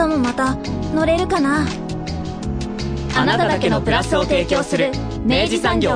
[0.00, 0.54] 明日もまた
[0.94, 1.66] 乗れるかな？
[3.14, 4.92] あなただけのプラスを提供する
[5.26, 5.92] 明治産業。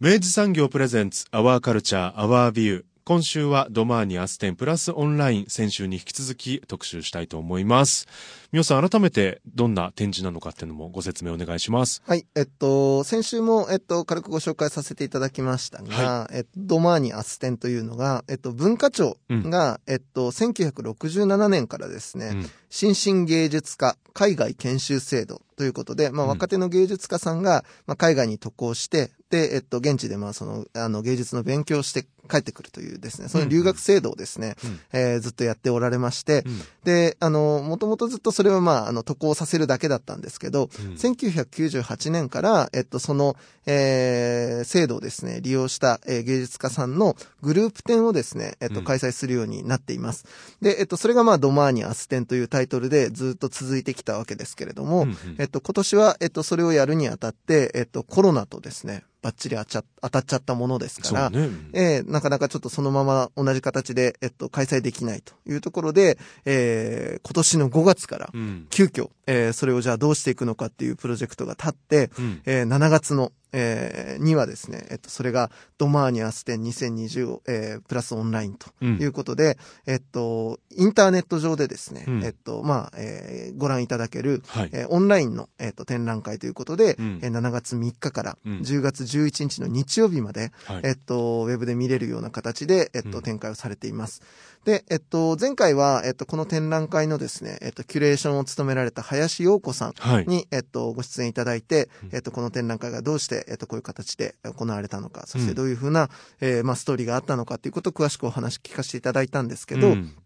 [0.00, 5.46] 明治産業プレゼンツアワーカルチャーアワービュー今週はドマーニアステンプラスオンライン。
[5.46, 8.08] 先週に引き続き特集したいと思います。
[8.54, 12.04] みおさん改めてどんな展示なのかっていうのもご説明お願いします。
[12.06, 12.24] はい。
[12.36, 22.50] えっと、先週も、えっと、軽くご紹介させていただきましたが、えっと、ドマーニアステンというのが、えっと、文化庁が、えっと、1967年からですね、うん。
[22.70, 26.30] 新進芸術家海外研修制度ということで、まあ、うん。
[26.30, 34.80] 若手の芸術家さんが、まあ、海外に渡航して、で、えっと、現地で、まあ、その、あの、芸術の勉強をして帰ってくるというですね、その留学制度をですね、うん。
[34.92, 36.60] えーずっとやっておられまして、うん。
[36.84, 40.94] で、あの、もともとずっとそれはまあ、あの、渡航させるだけだったんですけど、うん。
[40.94, 48.84] 1998年から、えっと、その、えー制度をですね、利用した、えー芸術家さんのグループ展をですね、えっと、うん。
[48.84, 50.24] 開催するようになっています。
[50.60, 55.16] で、えっと、それがまあ、ドマーニアス展というタイトルでずっと続いてきたわけですけれども、うんうん。
[55.38, 61.38] えっと、今年は、えっと、それをやるにあたって、えっと、コロナとですね、バッチリ当ちゃ当たっちゃったものですから、ね。
[61.38, 78.98] うんえーなかなかちょっとそのまま同じ形で、えっと、開催できないというところで、えー今年の5月から、うん急遽、えーそれをじゃあどうしていくのかっていうプロジェクトが立って、うんえー7月の、えーにはですね、えっと、それがドマーニアス展2020を、えープラスオンラインとうん。
[79.00, 82.24] いうことで、えっと、インターネット上でですね、うん。
[82.24, 84.70] えっと、まあ、えーご覧いただける、はい。
[84.72, 87.20] えーオンラインの、えっと、展覧会ということで、うん。
[87.22, 88.58] えー7月3日からうん。
[88.60, 90.80] 10月11日の日曜日まで、はい。
[90.84, 93.22] えっと、ウェブで見れるような形で、えっと、うん。
[93.22, 94.22] 展開をされています。
[94.64, 100.26] で、えっと、前回は、えっと、この展覧会のですね、えっと、キュレーションを務められた林陽子さんはい。
[100.26, 105.48] に、えっと、ご出演いただいてうん、えっと、この展覧会がどうして、えっと、こういう形で行われたのか、そしうん。
[105.48, 106.08] てどういうふうな、
[106.40, 110.16] えーまあ、ストーリーがあったのかっていうことを詳しくお話聞かせていただいたんですけど、うん。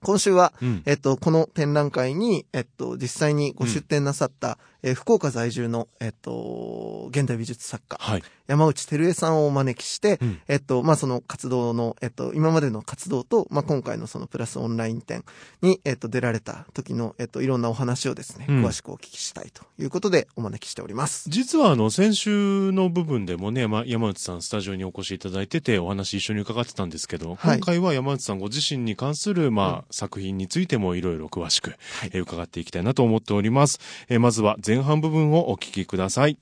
[0.00, 0.82] 今週は、うん。
[0.86, 8.22] えっと、この展覧会に、えっと、実際にご出展なさった、えー福岡在住の、えっと、現代美術作家、はい。
[8.46, 15.24] 山内照江さんをお招きして、うんえっと、まあ、その活動の、えっと、今までの活動と、まあ、今回のそのプラスオンライン展
[15.60, 21.28] に、えっと、出られた時の、えっと、いろんなお話をですね、うん詳しくお聞きしたいということでお招きしております。
[21.28, 31.74] 実はあの、先週の部分でもね、ま山内さんスタジオにお越しいただいてて、お話一緒に伺ってたんですけど、はい今回は山内さんご自身に関する、まあ、作品についてもいろいろ詳しく、
[32.04, 33.78] えー伺っていきたいなと思っております。
[34.08, 36.36] えーまずは前半部分をお聞きください。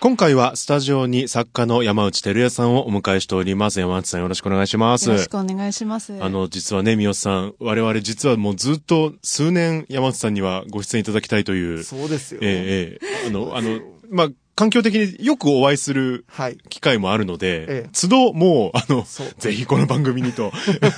[0.00, 3.78] 今回はスタジオに作家の山内照也さんをお迎えしております。
[3.78, 5.10] 山内さんよろしくお願いします。
[5.10, 6.16] よろしくお願いします。
[6.18, 12.40] あの、実はね、三好さん、我々実はもうずっと数年山内さんにはご出演いただきたいという、そうですよ。
[12.42, 16.56] ええええあの、あの、まあ、環境的によくお会いするはい。
[16.70, 17.90] 機会もあるので、ええ。
[17.92, 19.04] 都度もう、あの
[19.38, 20.50] ぜひこの番組にと、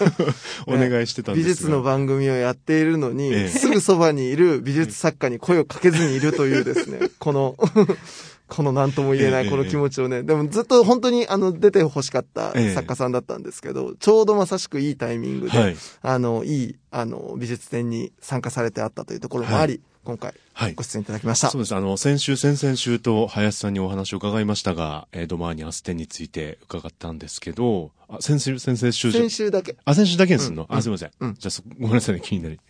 [0.69, 1.49] お願いしてたんですが。
[1.49, 3.49] 美術の番組をやっているのに、ええ。
[3.49, 7.57] すぐそばにいる美術作家に声をかけずにいるというですね、 この、
[8.47, 12.75] この何とも言えなええいこの気持ちをね、でもずっと本当にあの出て欲しかったええ。
[12.75, 15.77] 作家さんだったんですけど、ちょうどまさしくいいタイミングで、はい。
[16.03, 20.83] あの、いい、あの、美術展に参加されてあったというところもあり、今回はいご。
[20.83, 21.51] 出演いただきました。
[21.51, 21.75] そうです。
[21.75, 29.77] あの、先週、先々週と林さんにお話を伺いましたが、えードマーニアステンについて伺ったんですけど、あ、先週、先々週先週だけ。
[29.85, 31.11] あ、先週だけにすんの、うんあ、すいません。
[31.21, 32.59] うんじゃあそ、ごめんなさいね、気になり。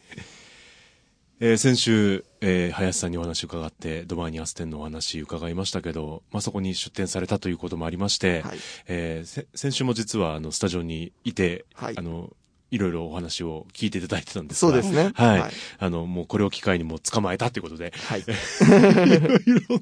[1.41, 8.59] えー先週、えー林さんにお話を伺って、ドマーニアス店のお話伺いましたけど、まあ、そこに出店されたということもありまして、はい。
[8.89, 12.33] えーせ先週も実は、あの、スタジオにいて、はいあの、
[12.71, 15.13] いろいろお話を聞いていただいてたんですがそうですね。
[15.15, 15.53] はいはい。
[15.79, 18.21] あの、もうこれを機会にもう捕まえたということで、はい。
[18.23, 19.81] いろいろ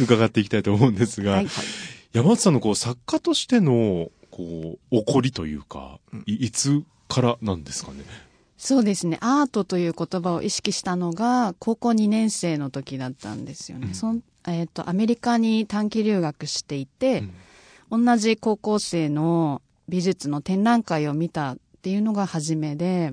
[0.00, 1.46] 伺っていきたいと思うんですが、はい
[2.12, 8.04] 山内さんのこう作家としてのこう怒りというか、いいつからなんですかね？
[8.56, 9.18] そうですね。
[9.20, 13.88] アートという言葉を意識したのが高校2年生の時だったんですよね。
[13.88, 17.24] うんそんえっ、と、アメリカに短期留学していて、
[17.90, 23.12] 同じ高校生の美術の展覧会を見たっていうのが初めで、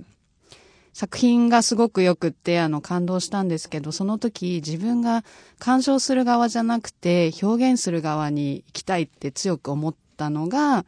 [0.94, 5.26] 作品がすごくよくって、あの、感動したんですけど、その時自分が
[5.60, 10.86] 鑑賞する側じゃなくて、表現する側に行きたいって強く思ったのが、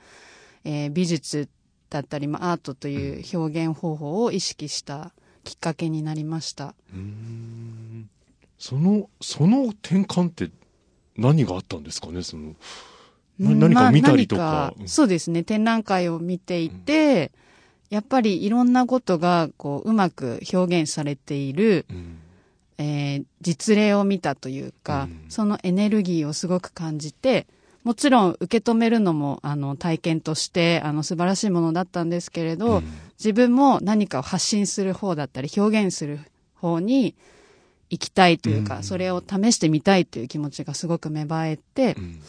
[0.63, 1.49] えー美術
[1.89, 5.11] だったり、まあ、アートという表現方法を意識した
[5.43, 6.75] きっかけになりました。
[6.93, 8.09] うん
[8.57, 10.51] その、その転換って
[11.17, 12.23] 何があったんですかね？
[12.23, 12.55] その、
[13.39, 15.43] 何か見たりとかまあそうですね。
[15.43, 17.31] 展覧会を見ていて、
[17.93, 22.17] やっぱりいろんなことが、こう、うまく表現されている、うん。
[22.79, 25.25] えー実例を見たというか、うん。
[25.29, 27.45] そのエネルギーをすごく感じて、
[27.83, 32.83] もちろん受け止めるのも、あの、体験として、あの、素晴らしいものだったんですけれど、うん。
[33.19, 36.19] 自分も何かを発信する方だったり、表現する
[36.55, 37.13] 方に
[37.91, 38.83] 行きたいというか、うん。
[38.83, 42.21] それを試してみたいという気持ちがすごく芽生えて、うん。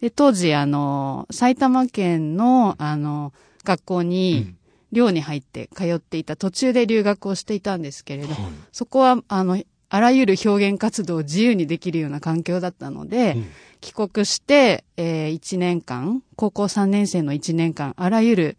[0.00, 3.34] で、当時、あの、埼玉県の、あの、
[3.64, 4.54] 学校に、
[4.92, 8.36] 寮に入って通っていた途中で留学をしていたんですけれど、はい。
[8.72, 13.46] そこは、あの、あらゆる表現活動を自由にできるような環境だったので、うん。
[13.80, 18.56] 帰国して、えー、1年間、高校3年生の1年間、あらゆる、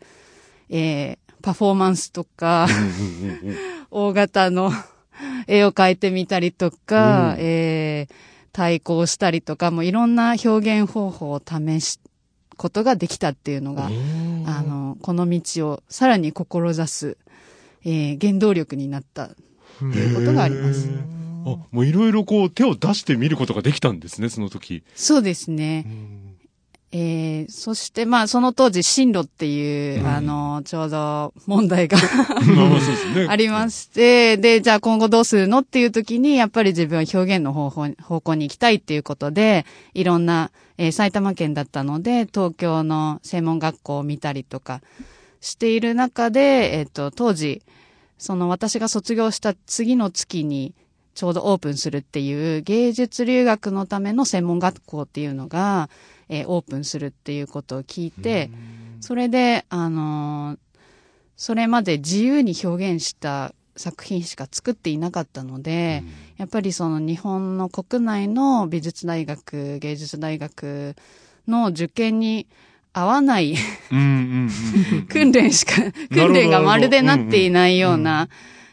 [0.70, 2.68] えー、パフォーマンスとか、
[3.92, 4.72] 大型の
[5.48, 7.40] 絵を描いてみたりとか、うん。
[7.40, 8.14] えー、
[8.52, 12.00] 対抗したりとか、もういろんな表現方法を試す
[12.62, 13.90] ことができたっていうのが、
[14.46, 17.18] あの、この道をさらに志す、
[17.84, 19.30] えー、原動力になったっ
[19.80, 20.88] ていうことがあります。
[21.44, 24.84] あ、もういろいろこう手を出してみることができたんですね、その時。
[24.94, 25.88] そうですね。
[26.94, 31.98] えー、そしてまあその当時進路っていう、うんあの、ちょうど問題が。
[33.28, 39.66] ありまして、で、じゃあ今後どうするのっていう時に、やっぱり自分は表現の方法方向に行きたいっていうことで、
[39.96, 44.82] いろんな、えー埼玉県だったので、東京の専門学校を見たりとか
[45.40, 47.62] している中で、えっ、と、当時、
[48.18, 50.74] その私が卒業した次の月に、
[51.14, 55.88] ちょうどオープンするっていう芸術留学のための専門学校っていうのが、
[56.30, 58.50] えーオープンするっていうことを聞いて、
[59.02, 60.58] それで、あのー
[61.38, 66.04] それまで自由に表現した作品しか作っていなかったので、
[66.38, 70.96] やっぱりその日本の国内の美術大学、芸術大学
[71.48, 72.48] の受験に
[72.94, 73.56] 合わない
[73.92, 75.08] うんうんうんうん。
[75.08, 75.74] 訓練しか、
[76.14, 78.30] 訓練がまるでなっていないよううんな、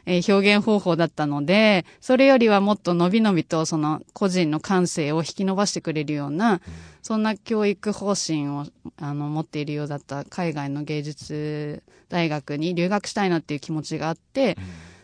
[0.06, 6.62] えー表現方法だったので、それよりはもっと伸び伸びとその個人の感性を引き伸ばしてくれるような、
[7.02, 8.64] そんな教育方針を
[8.96, 14.56] あの持っているようだった海外の芸術大学に留学したいなっていう気持ちがあって、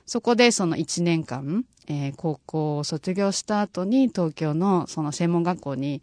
[0.06, 6.02] そこでその1年間、えー高校を卒業した後に東京のその専門学校に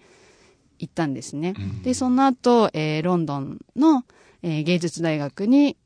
[0.79, 1.53] 行ったんですね。
[1.83, 4.03] で、その後、えーロンドンの、
[4.43, 5.77] えー芸術大学に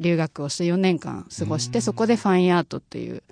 [0.00, 3.22] 留学をして4年間過ごして、そこでファインアートという、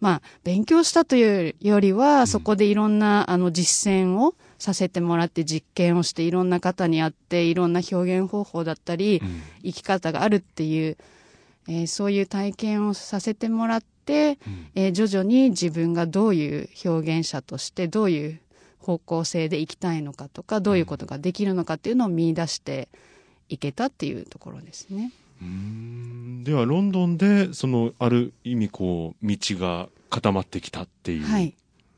[0.00, 9.22] まあ、勉強したというよりは、そこでいろんな、あの、実践をさせてもらって、実験をして、いろんな方に会って、いろんな表現方法だったり、
[9.62, 10.96] 生き方があるっていう、
[11.68, 14.38] えーそういう体験をさせてもらって、
[14.74, 18.40] えー徐々に自分がどういう表現者として、どういう
[18.78, 22.88] 方向性で生きたいのかとか、どういうことができるのかっていうのを見出して
[23.48, 25.12] いけたっていうところですね。
[25.40, 26.44] うん。
[26.44, 31.48] では、ロンドンで、その、ある意味、こう、道が固まってきたっていはい。
[31.48, 31.52] う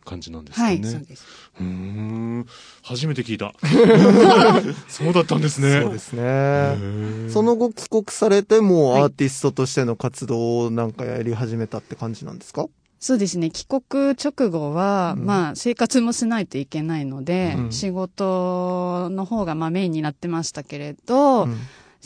[0.06, 0.80] 感じなんですかね。
[0.80, 1.24] はい、そうです。
[1.60, 2.46] うーん。
[2.82, 3.52] 初めて聞いた。
[4.88, 5.82] そうだったんですね。
[5.82, 7.30] そうですね。
[7.30, 12.66] その後帰国されてもアーティストとしての活動をなんかやり始めたって感じなんですか？
[12.98, 13.50] そうですね。
[13.50, 13.82] 帰国
[14.12, 21.56] 直後は、うんまあ、生活もしないといけないので、うん仕事の方がまあメインになってましたけれど、うん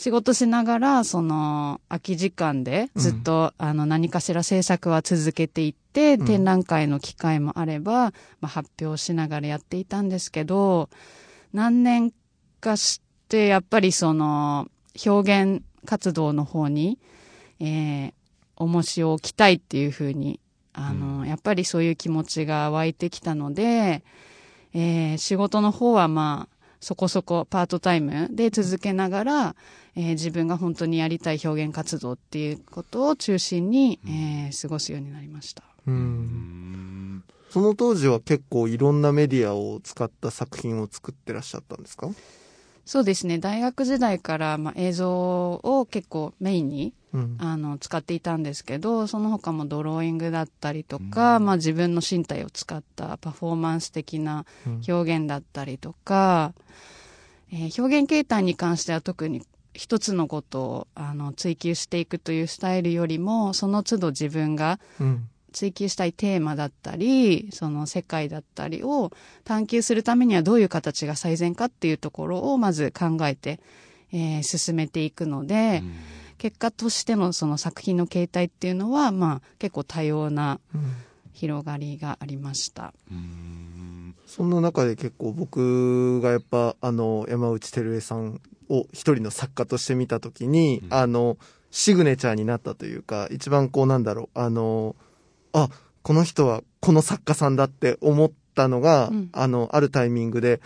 [0.01, 6.25] 仕事しながら、その、空き時間でずっと、あの、何かしら制作は続けていって、うん。
[6.25, 10.89] 展覧会の機会もあれば、まあ、発表しながらやっていたんですけど、
[11.53, 12.11] 何年
[12.61, 14.69] かして、やっぱりその、
[15.05, 16.97] 表現活動の方に、
[17.59, 18.13] えー、
[18.55, 20.39] 重しを置きたいっていうふうに、
[20.73, 24.03] あの、やっぱりそういう気持ちが湧いてきたので、
[24.73, 29.55] えー仕事の方はまあ、そこそこパートタイムで続けながら、
[29.95, 35.63] えー自分が本当にやりたい表現活動っていうことを中心に、えー過ごすようになりました。
[35.87, 35.91] う。
[35.91, 42.09] うんんその当時は結構いろんなメディアを使った作品を作ってらっしゃったんですか？
[42.85, 43.37] そうですね。
[43.37, 47.35] 大学時代から、まあ、映像を結構メインにうん。
[47.39, 54.45] あの使っていたんですけど、その他もドローイングだったりとか、まあ自分の身体を使ったパフォーマンス的な
[54.87, 56.53] 表現だったりとか、
[57.51, 65.27] えー表現形態に関しては特に一つのことをあの追求していくというスタイルよりも、その都度自分がうん。
[65.51, 69.11] 追求したいテーマだったり、その世界だったりを
[69.43, 73.59] 探求するためにはどういう形が最善かっていうところをまず考えて、
[74.13, 75.83] えー進めていくので、
[76.37, 80.59] 結果としてのその作品の形態っていうのは、まあ、結構多様な
[81.33, 82.93] 広がりがありました。
[84.25, 91.37] そんな中で結構僕がやっぱあの山内照江さんを一人の作家として見た時に、うん、あの
[91.69, 94.95] シグネチャーになったというか一番こうなんだろうあの
[95.53, 95.69] あ
[96.01, 100.61] この人はこの作家さんだって思ったのが、うん、あのあるタイミングで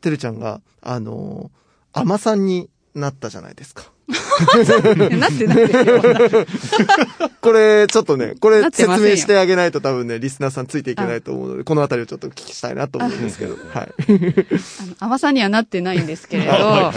[0.00, 1.50] てるちゃんがあの
[1.92, 3.84] 海さんになったじゃないですか。
[4.08, 6.46] なってなって
[7.42, 13.92] これ、ちょっとね、これ説明してあげないと多分ね、リスナーさんついていけないと思うので、このあたりをちょっとお聞きしたいなと思うんですけど、 はい。
[14.80, 16.94] あの、甘さにはなってないんですけれど、はいはい、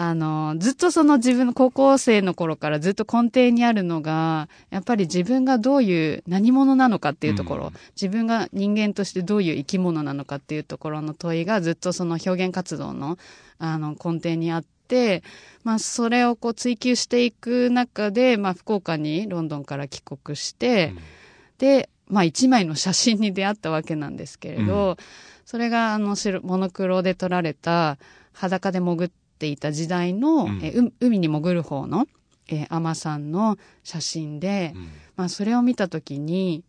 [0.00, 13.18] あの、ずっとその自分の高校生の頃からずっと根底にあるのが、やっぱり自分がどういう何者なのかっていうところ、うん、自分が人間としてどういう生き物なのかっていうところの問いがずっとその表現活動の
[13.58, 15.24] あの根底にあって、
[15.64, 20.98] まあ、それをこう追求していく中で、まあ、福岡にロンドンから帰国して、うん、
[21.58, 24.96] で、まあ、一枚の写真に出会ったわけなんですけれど、うん、
[25.44, 26.14] それがあの
[26.44, 27.98] モノクロで撮られた
[28.32, 32.08] 裸で潜っていた時代の、うん、え海に潜る方の、
[32.48, 34.74] えー、アマさんの写真で、
[35.16, 36.64] まあ、それを見た時に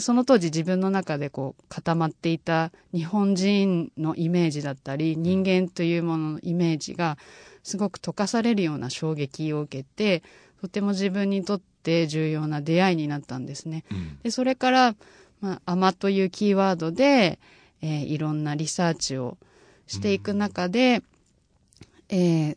[0.00, 7.18] その当時自分の中でこう固まっていた日本人のイメージだったり人間というもののイメージが
[7.62, 10.22] すごく溶かされるような衝撃を受けて
[10.60, 13.84] とても自分にとって重要な出会いになったんですね。
[13.90, 14.96] うん、でそれから
[15.40, 17.38] 「まあ、甘」というキーワードで、
[17.80, 19.38] えー、いろんなリサーチを
[19.86, 21.04] していく中で、うん、
[22.08, 22.56] えー、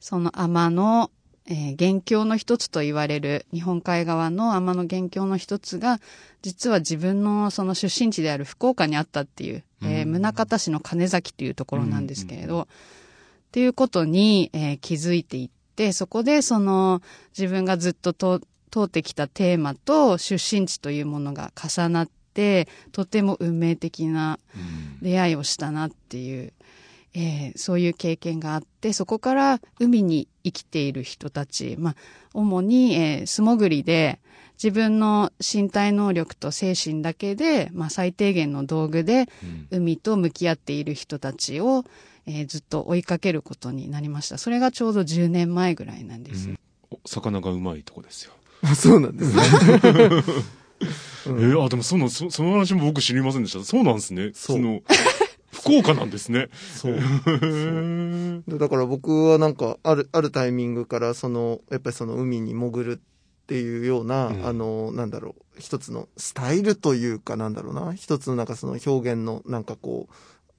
[0.00, 1.10] その甘の
[1.46, 6.00] えー、元凶の一つと言われる日本海側の天の元凶の一つが、
[6.42, 12.66] 実は自分のその出身地である福岡にあったっていう、えー、宗像市の金崎というところなんですけれど、っ
[13.52, 17.02] ていうことに、えー、気づいていって、そこでその
[17.36, 18.40] 自分がずっと通
[18.84, 24.38] ってきたテーマと出身地というものが重なって、とても運命的な
[25.02, 26.53] 出会いをしたなっていう
[27.14, 31.94] えー、そういう経験があってそこから海に生きている人たち、まあ、
[32.34, 34.18] 主に、えー、素潜りで
[34.62, 39.26] 自分の身体能力と精神だけで、まあ、最低限の道具で
[39.70, 41.84] 海と向き合っている人たちを、
[42.26, 44.38] えー、ずっと追いかけることになりました。
[44.38, 46.58] それがちょうど10年前ぐらいなんです、うん、
[47.04, 48.32] 魚がうまいとこですよ。
[48.74, 49.42] そうなんですね。
[51.26, 53.64] うん、えー、あでもそのそその話も僕知りませんでした。
[53.64, 54.30] そうなんですね。
[54.34, 54.82] その
[55.54, 56.48] 福岡なんですね。
[56.74, 56.98] そう。
[57.00, 58.58] そう。
[58.58, 63.00] だから僕はなんか、ある、あるタイミングから、その、やっぱりその海に潜る
[63.44, 70.12] っていうような、うん、あの、なんだろう、一つのスタイルというかなんだろうな、一つのなんかその表現のなんかこう、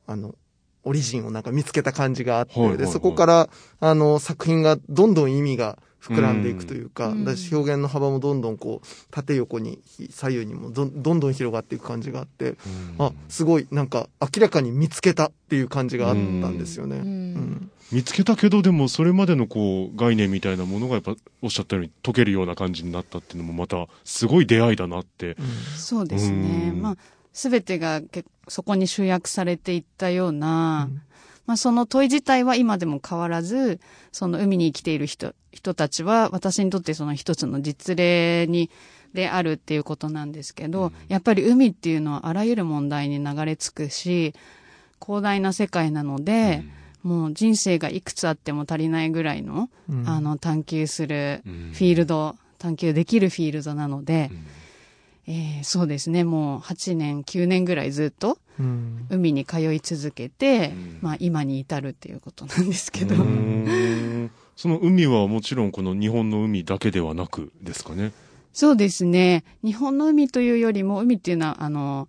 [0.08, 0.36] あの、
[0.84, 3.50] オリジンをなんか見つけた感じがあって、で、そこから、
[3.80, 9.80] あの、作品がどんどん意味が膨らんでいくというか、うん、だし表現の幅もどんどんこう縦横に
[10.12, 12.58] 左右にもどどんどん広がっていく感じがあって、うん、
[13.00, 16.98] あすごいなんか明らかに見つけたっていう感じがあったんですよね。
[16.98, 25.36] うん、見つけたけどでもそれまでのこう概念みたいなものがやっぱおっしゃったように解けるような感じになったっていうのもまたすごい出会いだなって。
[25.76, 26.72] そうですね。
[26.72, 26.98] まあ
[27.34, 28.02] 全てが
[28.48, 30.90] そこに集約されていったような、
[31.46, 33.80] まあ、その問い自体は今でも変わらず、
[34.12, 38.70] その海に生きている人、人たちは私にとってその一つの実例に、
[39.16, 44.36] であるっていうことなんですけど、うん、やっぱり海っていうのはあらゆる問題に流れ着くし、
[45.02, 46.64] 広大な世界なので、
[47.04, 54.30] うん、もう人生がいくつあっても足りないぐらいの、うん、あの、探求するフィールド、探求できるフィールドなので、
[55.28, 58.38] えー、そうですね、もう8年、9年ぐらいずっと、
[59.10, 63.16] 海に通い続けて、うん、まあ今に至るっていうことなんですけど。
[64.56, 68.14] その海はもちろんこの日本の海だけではなくですかね。
[68.54, 69.44] そうですね。
[69.66, 72.08] 日本の海というよりも、海っていうのは、あの、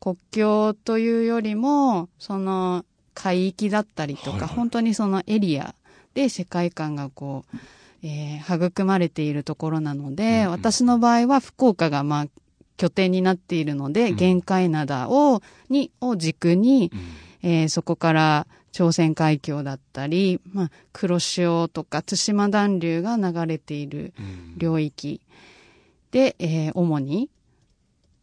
[0.00, 2.84] 国境というよりも、その
[3.14, 5.74] 海域だったりとか、はいはい、本当にそのエリア
[6.14, 7.56] で世界観がこう、
[8.02, 12.26] えー、育まれているところなので、うんうん、私の場合は福岡がまあ
[12.76, 16.90] 拠点になっているので、うん、限界灘を、に、を軸に、
[17.42, 24.12] うん、えー、そこから朝鮮海峡だったり、まあ、黒潮とか対馬暖流が流れている
[24.56, 25.20] 領域。
[26.10, 27.30] で、うん、えー、主に、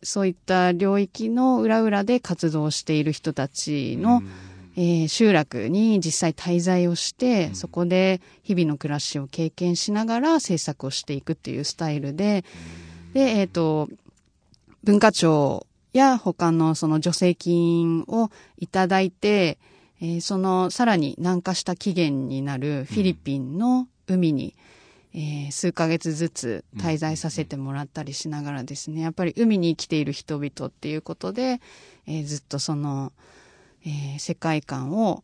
[0.04, 4.28] そういった領域の裏々で活動している人たちの、うん、
[4.76, 12.44] えー、集落に実際滞在をして、うん、そこで日々の暮らしを経験しながら制作をしていくっていうスタイルで、
[13.14, 13.90] で、えっ、ー、と、
[14.84, 19.60] 文化庁や他のその助成金をいただいて、
[20.02, 24.56] えー、そのさらに南下した起源になるフィリピンの海に、
[25.14, 31.60] えー数ヶ月ずつ滞在させてもらったりしながらですね、やっぱり海に生きている人々っていうことで、
[32.08, 33.12] えーずっとその、
[33.86, 35.24] えー世界観を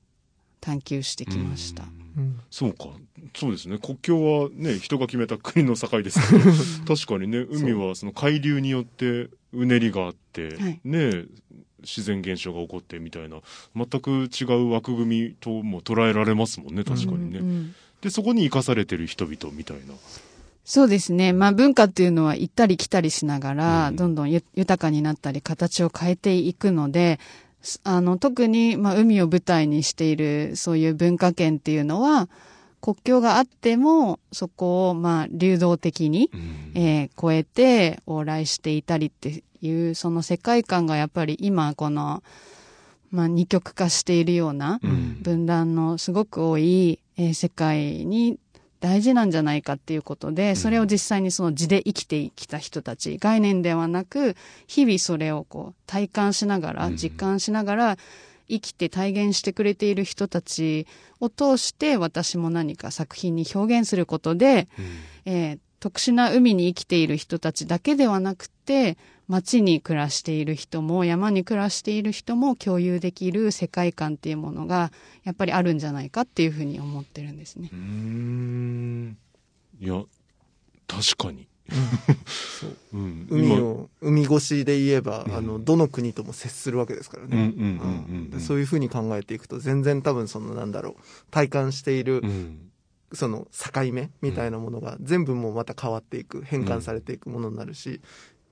[0.59, 1.83] 探求してきました。
[1.83, 2.87] うんそうか。
[3.35, 3.77] そうですね。
[3.77, 6.51] 国境はね、人が決めた国の境ですけど、
[6.95, 11.25] 確かにね、海はその海流によってうねりがあって、はいね、
[11.81, 13.37] 自然現象が起こってみたいな、
[13.75, 17.39] 全く違う枠組みとも捉えられますもんね、確かにね。
[17.39, 19.93] うんうんで、そこに生かされてる人々みたいな。
[20.63, 21.33] そうですね。
[21.33, 27.19] まあ文化っていうのは行ったり来たりしながら、うんどんどんゆ豊かになったり形を変えていくので、
[27.61, 32.29] すあの、特に、まあ海を舞台にしているそういう文化圏っていうのは、
[32.81, 36.29] 国境があっても、そこを、まあ、流動的に、
[36.75, 42.23] えー超えて往来していたりっていう、その世界観がやっぱり今、この、
[43.11, 45.17] まあ、二極化しているような、うん。
[45.21, 48.37] 分断のすごく多い、えー世界に
[48.79, 54.35] 大事なんじゃないかっていうことで、それを実際にその地で生きてきた人たち、概念ではなく、
[54.67, 56.95] 日々それをこう体感しながら、うん。
[56.95, 57.97] 実感しながら、
[58.49, 60.87] 生きて体現してくれている人たち
[61.19, 64.67] を通して、私も何か作品に表現することで、
[65.25, 74.91] えー特殊な海に生きている人たちだけではなくて、街に暮らしている人も山に暮らしている人も共有できる世界観っていうものが
[75.23, 77.75] やっぱりあるんじゃないかっていうふうに思ってるんですねう。
[77.75, 79.17] ーん。
[79.79, 80.01] いや、
[80.87, 81.47] 確かに。
[81.69, 82.77] そう。
[82.93, 83.27] うん。
[83.29, 85.35] 海今を海越しで言えば、うん。
[85.35, 87.53] あのどの国とも接するわけですからね、
[88.39, 90.95] そういうふうに考えていくと全然多分そのなんだろう
[91.31, 92.71] 体感しているうん。
[93.13, 98.01] その境目みたいなものが全部もうまた変わっていく変換されていくものになるし、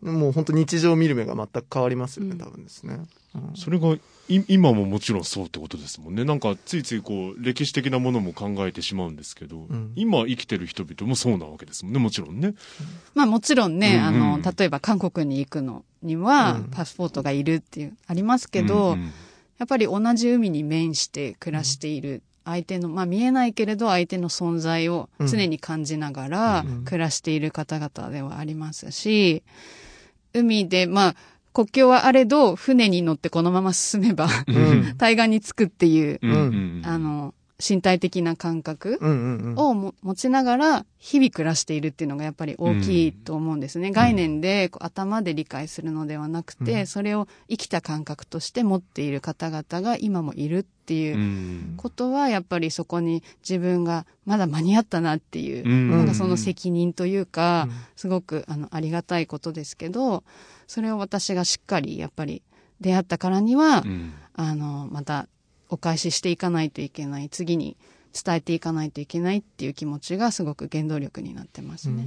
[0.02, 2.38] もう本当日常を見る目が全く変わりますよね、うん。
[2.38, 3.00] 多分ですね、
[3.34, 3.52] うん。
[3.56, 3.94] それが
[4.28, 6.26] い今ももちろんそうってことですもんね。
[6.26, 9.94] なんかついついこう歴史的なものも考えてしまうんですけど、ん。
[9.96, 12.54] 今生きてる人々もそうなわけですもんね、もちろんね。
[13.14, 16.64] まあもちろんね、うんうんあの、例えば韓国に行くのにはうん。
[16.72, 19.14] パスポートがいるっていう、ありますけど、うんうん。
[19.58, 26.84] やっぱり同じ海に面して暮らしている相手の、まあ見えないけれど相手の存在を常に感じながらうん。
[26.84, 29.44] 暮らしている方々ではありますし、
[30.36, 31.16] 海で、まあ、
[31.54, 34.96] 国境はあれど、船に乗ってこのまま進めば、うん。
[35.00, 36.20] 対岸に着くっていう、
[36.84, 37.34] あの、
[37.66, 39.00] 身体的な感覚
[39.56, 43.92] をも持ちながら日々暮らしているっていうのがやっぱり大きいと思うんですね。
[43.92, 46.88] 概念でこう頭で理解するのではなくて、うん。
[46.88, 51.74] それを生きた感覚として持っている方々が今もいるっていううん。
[51.78, 55.92] ことはやっぱりそこに自分がまだ間に合ったなっていう、うん。
[55.92, 57.76] なんかその責任というか、うん。
[57.96, 60.24] すごくあのありがたいことですけど、
[60.68, 62.44] それを私がしっかりやっぱり
[62.80, 64.14] 出会ったからには、うん。
[64.34, 65.28] あの、また
[65.70, 67.78] お返ししていかないといけない、次に
[68.14, 72.06] 伝えていかないといけないっていう気持ちがすごく原動力になってますね。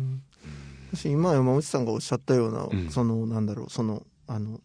[1.05, 2.91] 今山内さんがおっしゃったような、うん。
[2.91, 4.61] そのなんだろうそのあの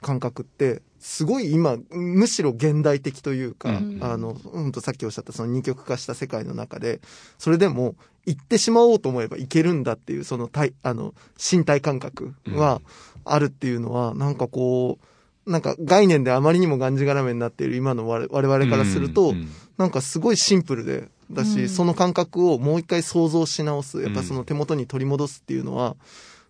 [0.00, 3.98] 感覚ってすごい今むしろ現代的というか、うん。
[4.02, 7.00] あのうんとさっきおっしゃったその二極化した世界の中で
[7.38, 7.94] それでも
[8.26, 12.82] 行ってしまおうと思えば行けるんだっていうその体あの身体感覚は
[13.24, 14.98] あるっていうのは、なんかこ
[15.46, 21.68] うなんか概念であまりにもがんじがらめになっている今の我我々からすると、うんなんかすごいシンプルで、だし、うん。
[21.68, 24.00] その感覚をもう一回想像し直す。
[24.00, 25.96] やっぱその手元に取り戻すっていうのは、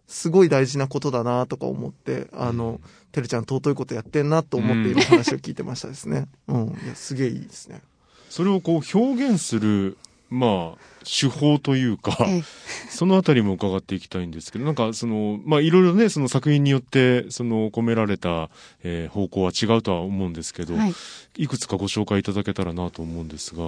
[0.07, 2.81] すごい大事なことだなとか思って、あの、
[3.13, 6.29] てるちゃん尊いことやってんなと思って今話を聞いてましたですね。
[6.49, 6.67] うん。
[6.85, 7.83] いや、すげえいいですね。
[8.29, 9.97] それをこう表現する、
[10.29, 12.45] まあ、手法というか、ええ
[12.91, 18.51] そのあたりも伺っていきたいんですけど、なんかその、まあいろいろね、その作品によって、その込められた、
[18.83, 20.95] えー方向は違うとは思うんですけど、はい。
[21.37, 23.63] いくつかご紹介いただけたらなと思うんですが、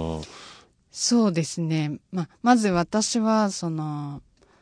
[0.91, 1.99] そうですね。
[2.11, 4.21] まあ、まず私は、その、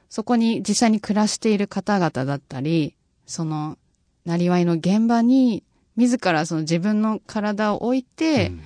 [0.09, 3.77] そこに実際に暮らしている方々だったり、その、
[4.25, 5.63] なりわいの現場に、
[5.95, 8.61] 自らその自分の体を置いて、うん。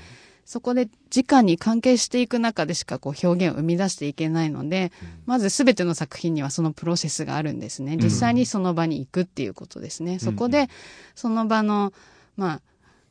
[0.52, 4.92] そこで直に関係していく中でしかこう表現を生み出していけないので、
[5.26, 7.96] まず全ての作品にはそのプロセスがあるんですね。
[7.96, 10.20] 実際にその場に行くっていうことですね。
[10.20, 10.68] そこで、
[11.16, 11.94] その場の、
[12.36, 12.62] まあ、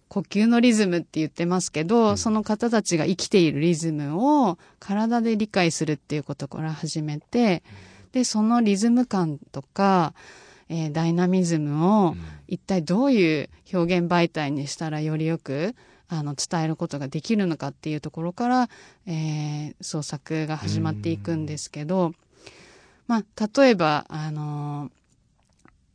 [0.08, 7.62] 呼吸のリズムって言ってますけど、その方たちが生きているリズムを体で理解するっていうことから始めて、
[8.12, 10.14] で、そのリズム感とか、
[10.68, 12.14] えーダイナミズムを
[12.46, 15.75] 一体どういう表現媒体にしたらよりよく
[16.09, 18.68] あの伝えることができるのかっていうところから、
[19.07, 22.12] えー創作が始まっていくんですけど、
[23.07, 24.90] まあ、例えば、あの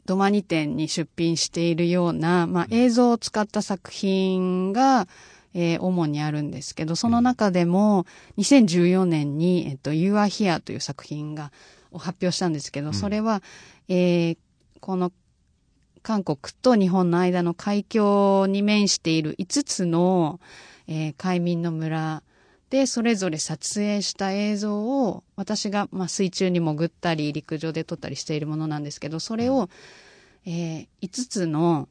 [0.06, 5.08] ドマニ店に出品しているような、まあ、映像を使った作品が、
[5.54, 8.06] えー主にあるんですけど、その中でも、
[8.38, 11.52] 2014年に、えっと、You Are Here という作品が、
[11.96, 13.42] を発表したんですけど、それは、
[13.88, 14.38] えー
[14.82, 15.12] この、
[16.04, 20.40] 韓国と日本の間の海峡に面している5つの、
[20.88, 22.22] えー海民の村
[22.70, 29.70] でそれぞれ撮影した映像を私が、まあ、水中に潜ったり陸上で撮ったりしているものなんですけどそれを、
[30.46, 31.88] えー5つの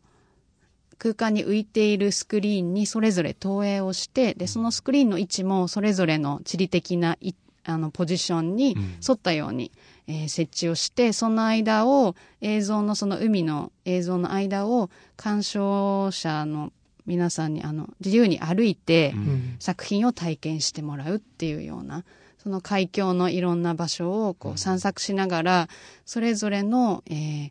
[0.99, 9.73] 空間に浮いているスクリーンにそれぞれ投影をしてでそのスクリーンの位置もそれぞれの地理的ないあのポジションに沿ったように、
[10.07, 16.73] えー設置をしてその間を映像のその海の映像の間を鑑賞者の
[17.07, 19.57] 皆さんにあの自由に歩いて、うん。
[19.59, 22.05] 作品を体験してもらうっていうような
[22.38, 25.69] その海峡のいろんな場所をこう散策しながら
[26.05, 27.51] それぞれの、えー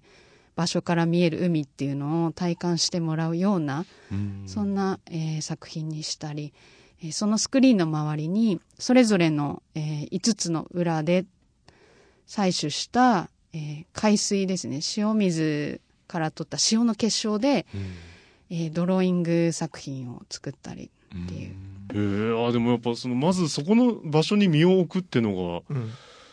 [0.55, 4.43] 場所から見える海っていうのを体感してもらうようなうん。
[4.45, 6.53] そんな、えー作品にしたり、
[7.01, 11.25] えーそのスクリーンの周りにそれぞれの、え5つの裏で
[12.33, 14.79] 採取した、えー海水ですね。
[14.97, 17.67] 塩水から取った塩の結晶で、
[18.49, 20.89] えードローイング作品を作ったり
[21.25, 21.51] っていう。
[21.93, 25.91] へえあでもやっぱそのまずそこの場所に身を置くってのがうん。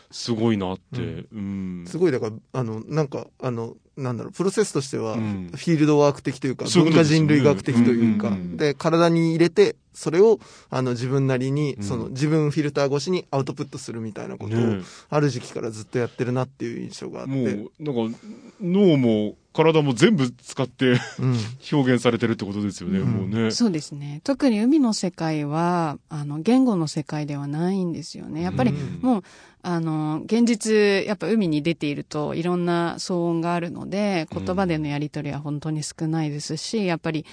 [0.09, 1.85] すごいなって、ううん。
[1.87, 5.51] すごいだからあのなんかあのなんだろうプロセスとしては、うん。
[5.53, 11.83] フィールドワーク的というか文化人類学的というか、で体に入れてそれをあの自分なりに、うん。
[11.83, 18.17] その自分フィルター越しにアウトプットするみたいなことを、ねある時期からずっとやってるなっていう印象があって、もうなんか
[18.61, 21.37] 脳も体も全部使ってうん
[21.71, 23.07] 表現されてるってことですよね、うん。
[23.07, 23.51] もうね。
[23.51, 24.21] そうですね。
[24.23, 28.41] 特に海の世界は、あの、言語の世界ではないんですよね。
[28.41, 28.99] やっぱり、うん。
[29.01, 29.23] もう、
[29.61, 37.25] あの、現実、やっぱ海に出ているといろんな騒音があるので、言葉でのやり取りは本当に少ないですし、やっぱり、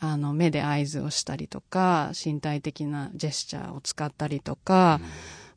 [0.00, 5.00] あの、目で合図をしたりとか、身体的なジェスチャーを使ったりとか、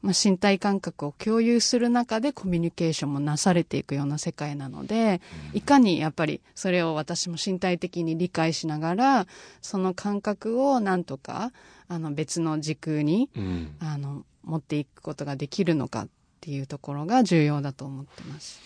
[0.01, 5.19] まあ、身体感覚を共有する中でコミュニケーションもなされていくような世界なので、
[5.53, 9.27] いかにやっぱりそれを私も身体的に理解しながら、
[9.63, 11.51] その感覚をなんとか、
[11.87, 13.75] あの別の時空に、うん。
[13.79, 16.07] あの、持っていくことができるのかっ
[16.45, 18.61] ていうところが重要だと思ってます。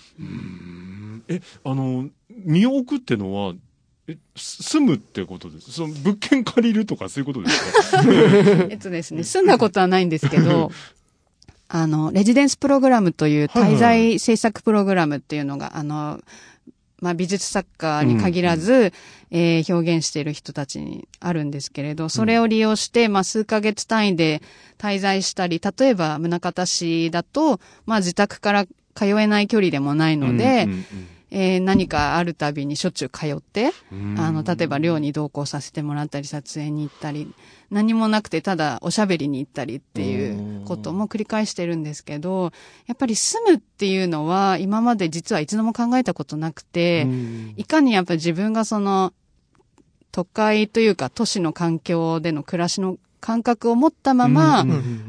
[1.30, 3.54] えあの身を置くってのは
[4.08, 5.72] えす住むってことです？
[5.72, 8.04] その物件借りるとかそういうことですか？
[8.70, 10.72] えっとですね、住んだことはないんですけど、
[11.70, 16.20] あの、レジデンスプログラムというはいはい滞在制作プログラムっていうのが、あの、
[17.02, 18.94] まあ、美術作家に限らず、
[19.32, 24.42] えー表現している人たちにあるんですけれど、それを利用して、まあ、数ヶ月単位で
[24.78, 30.86] 滞在したり、例えば、宗像市だと、まあ、自宅から通えない距離でもないので、うんうん
[31.32, 34.16] えー何かあるたびにしょっちゅう通って、うん。
[34.18, 37.32] あの、例えば寮に同行させてもらったり、撮影に行ったり、
[37.70, 42.52] 何もなくてただおしゃべりに行ったりっていうことも繰り返してるんですけど、
[42.88, 47.54] やっぱり住むっていうのは今まで実は一度も考えたことなくて、うん。
[47.58, 49.14] いかにやっぱり自分がその
[50.12, 54.66] 都会というか都市の環境での暮らしの感覚を持ったまま、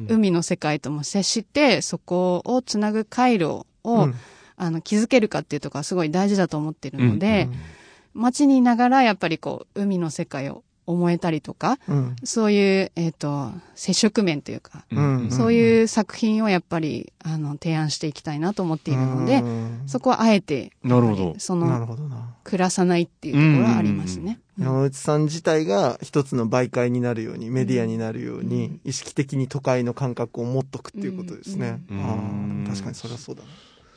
[0.09, 4.14] 海の世界とも接して、そこをつなぐ回路を、うん
[4.61, 7.57] あの、築けるかっていうところはすごい大事だと思ってるので、うん
[8.12, 21.88] 街にいながらやっぱりこう、海の世界を思えたりとか、うんそういう、えっ、と、接触面というか、うんそういう作品をやっぱり、あの、提案していきたいなと思っているので、うんそこはあえて、なるほどその。
[22.42, 24.40] 暮らさないっていうところはありますね。
[24.59, 31.81] 山内さん自体が一つの媒介になるように、メディアになるように、意識的に都会の感覚を持っとくっていうことですね。
[32.66, 33.49] 確かにそれはそうだな。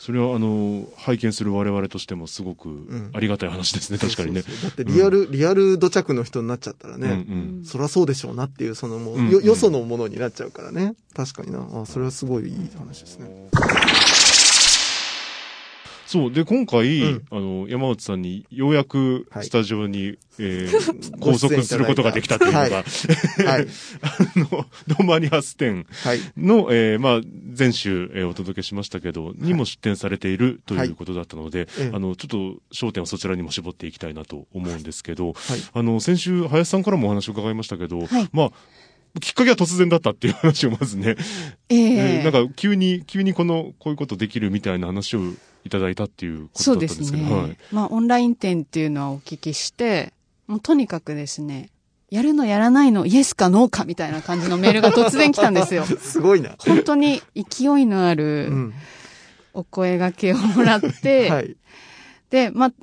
[0.03, 3.09] それはあの拝見する我々としてもすごくん。
[3.13, 4.55] ありがたい話ですね、確かにねそう。
[4.55, 7.13] そうそうだってリアル、リアル土着の人になっちゃったらね、うん
[7.59, 7.63] うん。
[7.63, 9.29] そりゃそうでしょうなっていう、そのもう、うん。
[9.29, 10.95] よ、よそのものになっちゃうからね。
[11.15, 11.65] 確かにな。
[11.81, 13.49] あそれはすごいいい話ですね。
[16.13, 16.32] そう。
[16.32, 17.26] で、今回、うん。
[17.32, 19.45] あの、山内さんにようやくはい。
[19.45, 21.49] スタジオに、えー ご拘出演いただいた。
[21.58, 22.73] 束することができたというのが、はい。
[23.43, 23.67] はい。
[24.02, 26.19] あの、ドマニアス店はい。
[26.38, 27.21] の、えーまあ、
[27.58, 31.91] 前週、えーお届けしましたけど、にも出展されているということだったので、ええ。
[31.91, 32.38] あの、ちょっと
[32.71, 35.60] 焦点をそちらにも絞っていきたいなと思うんですけど、はい。
[35.73, 38.30] あの、先週、林さんからもお話を伺いましたけど、はい。
[38.32, 38.52] まあ、
[39.19, 41.15] きっかけは突然だったっていう話をまずね、
[41.69, 42.17] ええ。
[42.17, 45.21] えーなんか急に、急にこの、こういうことできるみたいな話を
[45.65, 47.41] いただいたっていうことそうでだったんですすけど、ね。
[47.41, 47.58] はい。
[47.71, 50.13] まあ、オンライン展っていうのはお聞きして、
[50.47, 51.69] もうとにかくですね、
[52.10, 55.84] やるのやらないのイエスかノーかみたいな感じのメールが突然来たんですよ。
[55.97, 56.56] すごいな。
[56.60, 58.73] 本当に勢いのあうるん。
[59.54, 61.56] お声掛けをもらって、 はい。
[62.30, 62.73] で、まあ、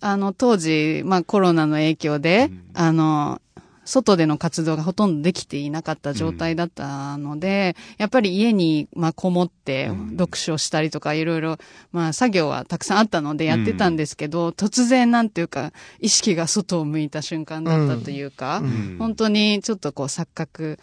[0.00, 3.40] あの、当時、まあ、コロナの影響で、うんあの、
[3.86, 11.56] 外での活動がほとんどできていなかった状態だったので、うん、やっぱり家に、まあ、こもって、読書したりとか、いろいろ、
[11.92, 20.78] まあ、作業はたくさんあったのでやってたんですけど、うん、突然なんていうか、意識が外を向いた瞬間だったというか、うん、本当にちょっとこう錯覚、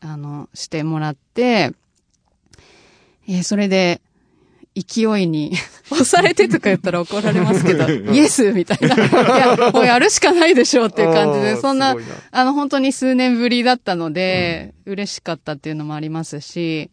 [0.00, 1.72] あの、してもらって、
[3.28, 4.00] えー、それで、
[4.76, 5.52] 勢いに
[5.90, 8.94] 押されてとか言ったら怒られますけど、イエスみたいな。
[8.94, 12.00] いや、もうやるしかないでしょうっていう感じで、そんな、な。
[12.30, 16.90] あの、本当に数年ぶりだったので、うん、嬉しかったっていうのもありますし、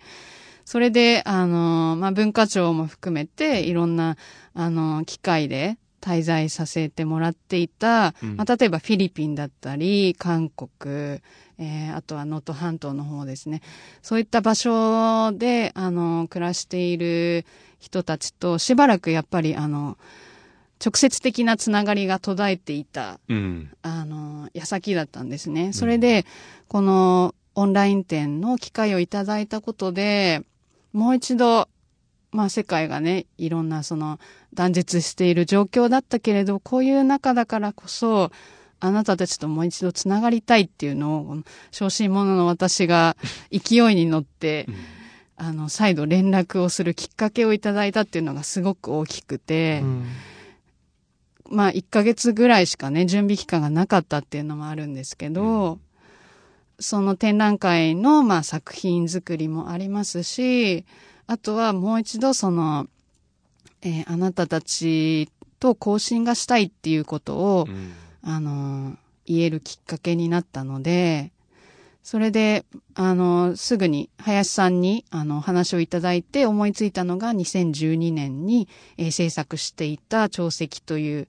[0.66, 4.18] それで、あの、まあ、文化庁も含めて、いろんな、
[4.54, 11.22] あの、機会で滞在させてもらっていた、うん、まあ、例えばフィリピンだったり、韓国、
[11.58, 13.62] えー、あとは能登半島の方ですね。
[14.02, 17.46] そういった場所で、あの、暮らしている
[17.80, 19.98] 人たちと、しばらくやっぱり、あの、
[20.84, 25.72] 直接的なつながりが途絶えていた、うん、あの、矢先だったんですね。
[25.72, 26.26] それで、
[26.68, 30.44] このオンライン展の機会をいただいたことで、
[30.92, 31.70] もう一度、
[32.32, 34.20] まあ世界がね、いろんなその
[34.54, 38.32] 断絶している状況だったけれど、こういう中だからこそ、
[38.84, 41.38] あなたたちともう一度つながりたいっていうのを、
[41.72, 43.16] 小心者の私が
[43.50, 44.68] 勢いに乗って、
[45.38, 50.06] あの、再度連絡をするきっかけをいただいたっていうのがすごく大きくて、うん、
[51.50, 55.80] まあ、1ヶ月ぐらいしかね、準備期間がなかったっていうのもあるんですけど、うん、
[56.78, 60.84] その展覧会の、まあ、作品作りもありますし、
[61.26, 62.88] あとはもう一度その、
[63.82, 65.30] えー、あなたたち
[65.62, 67.94] と交信がしたいっていうことを、うん
[68.24, 71.32] あの、言えるきっかけになったので、
[72.04, 81.28] それで、あの、すぐに林さんに、あの、話をいただいて思いついたのが2012年に、えー、制作していた潮石という、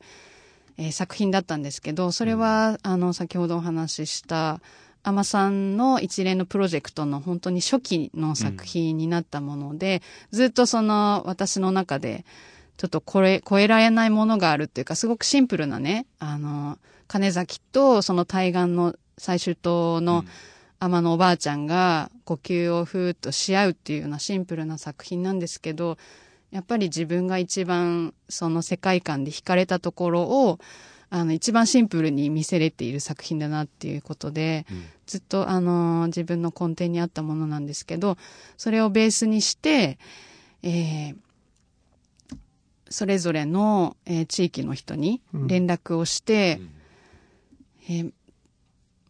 [0.77, 4.61] えー、作品だったんですけど、それは、あの、先ほどお話しした、
[5.05, 10.03] アマさんの一連のプロジェクトの本当に初期の作品になったもので、
[10.33, 12.25] うん、ずっとその私の中で、
[12.77, 20.25] ちょっとこれ、超えられないものがあるっていうか、すごくシンプルなね、あの、金崎とその対岸の最終島の
[20.81, 25.97] 天のおばあちゃんが呼吸をふーっとし合うっていうようなシンプルな作品なんですけど、
[26.51, 30.59] やっぱり自分が一番その世界観で惹かれたところを、
[31.11, 38.17] あの、一番シンプルに見せれている作品だなっていうことで、うん、ずっとあの、自分の根底にあったものなんですけど、
[38.57, 39.99] それをベースにして、
[40.63, 41.17] えー、
[42.95, 46.61] それぞれの、えー、地域の人に連絡をして、
[47.89, 48.13] うん、えー、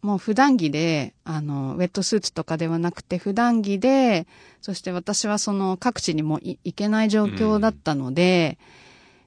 [0.01, 4.25] もう普段着で、あの、ウェットスーツとかではなくて普段着で、
[4.59, 8.57] そして私はその各地にも行けない状況だったので、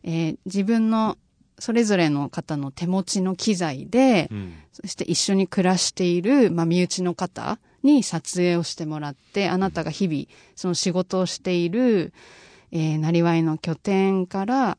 [0.03, 1.18] うん、えー、自分の
[1.61, 10.25] それぞれの方の手持ちの機材で、うん、そして一緒に暮らしている、まあ、身内の方に撮影をしてもらって、あなたが日々
[10.57, 12.12] その仕事をしている、
[12.72, 14.78] えー、なりわいの拠点から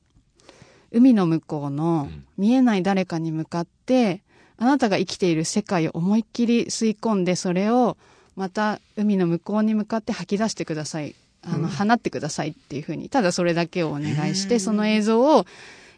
[0.91, 4.21] 海の向こうの見えない誰かに向かって、
[4.57, 7.97] あなたが生きている世界を思いっきり吸い込んで、それを
[8.35, 11.15] また海の向こうに向かって吐き出してください。
[11.41, 15.45] あの、放ってくださいっていうふうに、ただそれだけをお願いして、その映像を、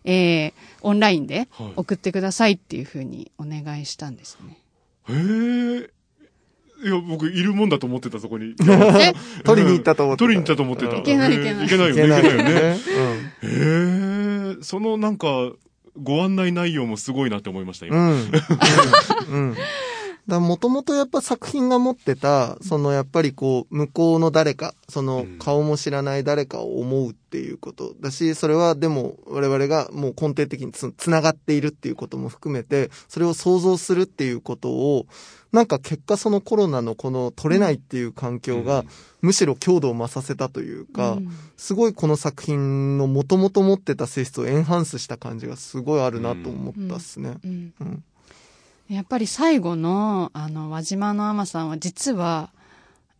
[0.03, 4.57] えー、オンラインで送ってくださいっていうふうにお願いしたんですね。
[5.09, 5.89] へえ。
[6.83, 8.55] いや、僕、いるもんだと思ってた、そこに。
[8.61, 9.13] え？
[9.43, 10.25] 取りに行ったと思ってた。
[10.25, 10.97] 取りに行ったと思ってた。
[10.97, 11.65] いけないいけない。
[11.65, 12.79] いけないよね、いけないよね。
[13.43, 15.51] へえ、そのなんか、
[16.01, 18.11] ご案内内容もすごいなって思いました、今。
[18.11, 18.31] うん。
[20.37, 20.43] うん。
[20.43, 27.93] だもともとやっぱ作品が持ってた、そのやっぱりこう、向こうの誰か、その顔も知らない誰かを思うっていうこと。
[27.99, 35.05] だし、それはでも我々がもう根底的につつながっているっていうことも含めて、それを想像するっていうことを、
[35.51, 38.85] なんか結果そのコロナのこの取れないっていう環境が、
[39.21, 41.17] むしろ強度を増させたというか、
[41.57, 47.37] すごいこの作品のもともと持ってた性質をエンハンスした感じがすごいあるなと思ったっすね。
[48.91, 52.49] やっぱり最後の、あの、輪島の海さんは実は、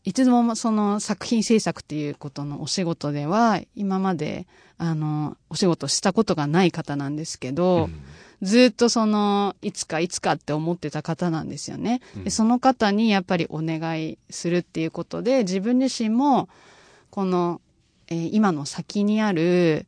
[0.04, 8.02] いつもその作品制作っていうことのお仕事では、今まで、あの、お仕事したことがない方なんですけど、うん
[8.42, 12.02] ずっとその、いつかいつかって思ってた方なんですよね。
[12.24, 16.50] でその方にやっぱりお願いするっていうことで、自分自身も、
[17.12, 17.62] この、
[18.08, 19.86] えー、今の先にある、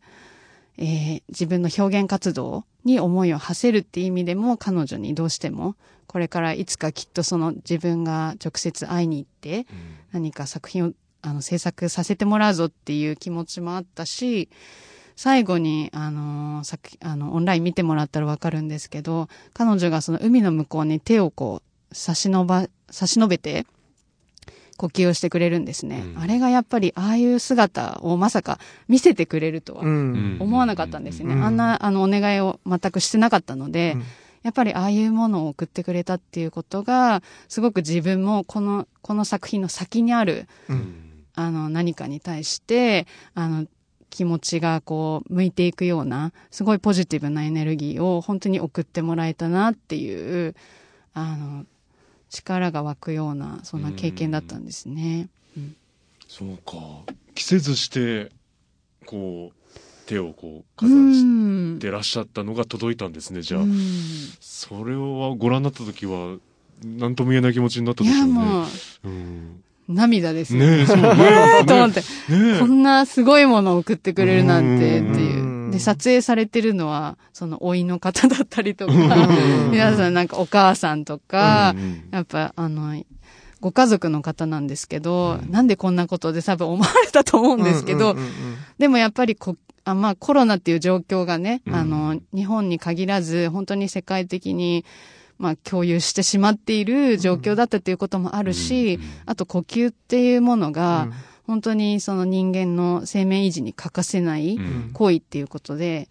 [0.78, 5.76] えー、自分の表現活動に思いを馳せるっていう意味でも、彼女にどうしても、
[6.08, 9.66] これからいつかきっとその自分が直接会いに行って、
[10.12, 10.92] 何か作品を
[11.22, 14.50] あの制作させてもらうぞっていう気持ちもあったし、
[15.16, 23.66] 最後に、あの、さっき、あの、オンライン見てもらったらわかるんですけど、彼女がその海の向こうに手をこう、差し伸ば、差し伸べて、
[24.84, 26.04] 呼吸をしてくれるんですね。
[26.06, 30.38] うんあれがやっぱり、ああいう姿をまさか見せてくれるとはうん。
[30.42, 31.36] 思わなかったんですよね。
[31.36, 34.04] うんあんな、あの、お願いを全くしてなかったので、うん
[34.44, 40.96] やっぱりああいうものを送ってくれたっていうことが、すごく自分もこの、この作品の先にある、うん
[41.34, 43.68] あの、何かに対して、あの、
[44.10, 50.56] 気持ちがこう、向いていくような、すごいポジティブなエネルギーを本当に送ってもらえたなっていう、
[51.14, 51.66] あの、
[52.34, 55.30] 力が湧くような、そんな経験だったんですね。
[56.28, 56.74] そうか。
[57.36, 58.32] 着せずして、
[59.06, 61.80] こう、手をこう、かうざしん。
[61.80, 63.62] てらっしゃったのが届いたんですね、じゃあ。
[63.62, 63.74] うん
[64.40, 66.38] それをご覧になった時は、
[66.84, 68.34] 何とも言えない気持ちになったいや、でしょうね。
[68.34, 68.66] もう、
[69.04, 69.64] うん。
[69.90, 70.66] 涙ですよ。
[70.66, 71.06] ねえ、そうね。
[71.68, 75.43] と思って、ねこんなすごいものを送ってくれるなんてってういう。
[75.74, 79.72] で、撮影されてるのは、その、老いの方だったりとか、うん。
[79.72, 81.76] 皆さんなんかお母さんとか
[82.12, 83.04] やっぱ、あの、
[83.60, 85.52] ご家族の方なんですけど、うん。
[85.52, 88.16] なんでこんなことで多分思われたと思うんですけど
[88.78, 89.56] でもやっぱりこ、
[89.86, 91.76] あまあコロナっていう状況がね、うん。
[91.76, 94.86] あの、日本に限らず、本当に世界的に、
[95.40, 99.02] まあ共有してしまっている状況だったということもあるし、うん。
[99.26, 101.14] あと呼吸っていうものが、うん
[101.46, 104.92] 本当にその人間の生命維持に欠かせないうん。
[104.94, 106.08] 行為っていうことで、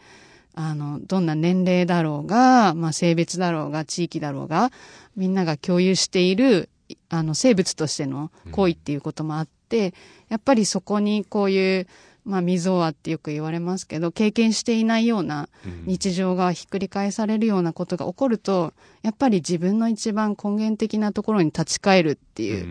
[0.54, 4.70] あの、どんな年齢だろうが、まあ性別だろうが、地域だろうが、
[5.16, 6.68] みんなが共有している、
[7.08, 9.94] あの、生物としての行為っていうこともあって、
[10.28, 11.86] やっぱりそこにこういう、
[12.24, 15.84] まあ、溝はってよく言われますけど、経験していないようなうん。
[15.86, 22.66] 日常がひっくり返されるようなことが起こると、やっぱり自分の一番根源的なところに立ち返るっていう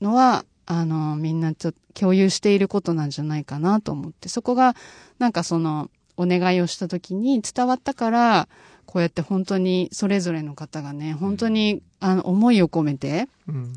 [0.00, 4.74] のは、あの、みんなちょっと共有していることなんじゃないかなと思って、そこが、
[5.18, 8.48] なんかその、お願いをした時に伝わったから、
[8.86, 13.72] こうやって本当にそれぞれの方がね、本当に、あの、思いを込めて、うん。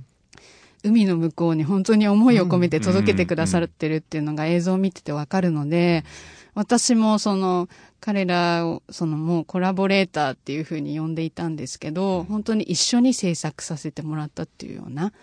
[0.84, 6.06] 海の向こうに本当に思いを込めて届けてくださってるっていうのが映像を見ててわかるので、
[6.54, 7.68] 私もその、
[8.00, 15.14] 彼らを、そのもうコラボレーターっていうふうに呼んでいたんですけど、本当に一緒に制作させてもらったっていうような、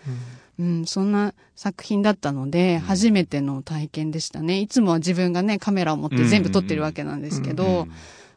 [0.57, 4.59] うん、そんな作品だったので、初めての体験でしたね。
[4.59, 7.91] いつもは自分がね、カメラを持って全部撮ってるわけなんですけど、うん。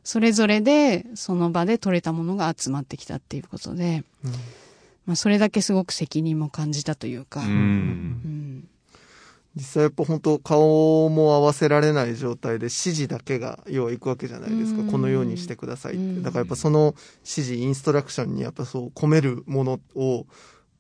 [0.05, 4.33] それぞれで、その場で撮れたものが集まってきたっていうことで、うん。
[5.07, 7.49] まあ、それだけすごく責任も感じたというか、うん。
[7.49, 8.69] うん。
[9.57, 14.83] 実際やっぱ本当顔も合わせられない状態で指示だけが要は行くわけじゃないですか。
[14.83, 14.91] うん。
[14.91, 16.03] このようにしてくださいって。
[16.03, 16.23] うん。
[16.23, 20.27] だからやっぱその指示インストラクションにやっぱそう込めるものを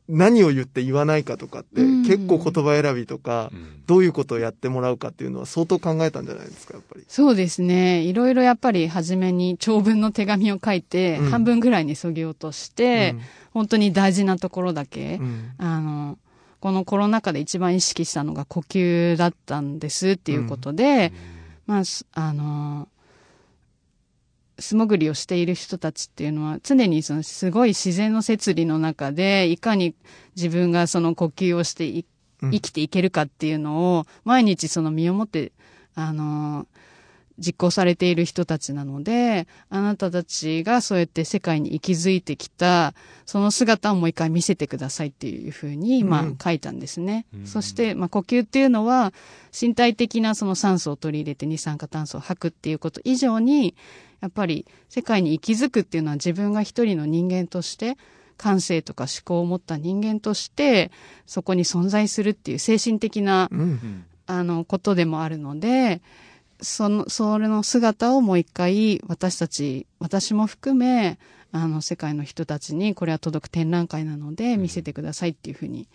[0.08, 2.02] 何を言って言わないかとかってうん。
[2.02, 3.82] 結構言葉選びとかうん。
[3.86, 7.04] どういうことをやってもらうかっていうのは相当考えたんじゃないですかやっぱり。
[7.08, 8.02] そうですね。
[8.02, 11.30] いろいろやっぱり初めに長文の手紙を書いて、うん。
[11.30, 13.14] 半分ぐらいに削ぎ落として、
[13.52, 15.52] 本当に大事なところだけ、うん。
[15.58, 16.18] あの、
[16.60, 21.12] このコロナ禍で一番意識したのが呼吸だったんですっていうことで、
[21.66, 22.88] まあ、すあの、
[24.58, 29.94] 素潜りをしている人たちっていうのは常にそのすごい自然の摂理の中でいかに
[30.36, 31.86] 自分がその呼吸をして
[32.40, 35.52] 生きていけるかっていうのを毎日その身をもって
[35.94, 36.66] あの
[37.38, 42.94] 実行されている人たちなのであなたたちがそうやって世界に息づいてきた
[43.26, 47.26] その姿をもう一回見せてくださいっていうふうに、まあうん書いたんですね。
[47.34, 47.46] うん。
[47.46, 49.12] そして、まあ、呼吸っていうのは
[49.58, 53.74] 身体的なその酸素を取り入れて二酸化炭素を吐くっていうこと以上に
[54.20, 57.96] やっぱり世界に息づくっていうのは自分が一人の人間として
[58.36, 60.90] 感性とか思考を持った人間として
[61.26, 64.04] そこに存在するっていう精神的なうんうん。
[64.30, 66.02] あのことでもあるので
[66.60, 71.18] そのそれの姿をもう一回私たち私も含め
[71.52, 75.88] あの世界の人たちにこれは届く展覧会なので見せてくださいっていうふうに、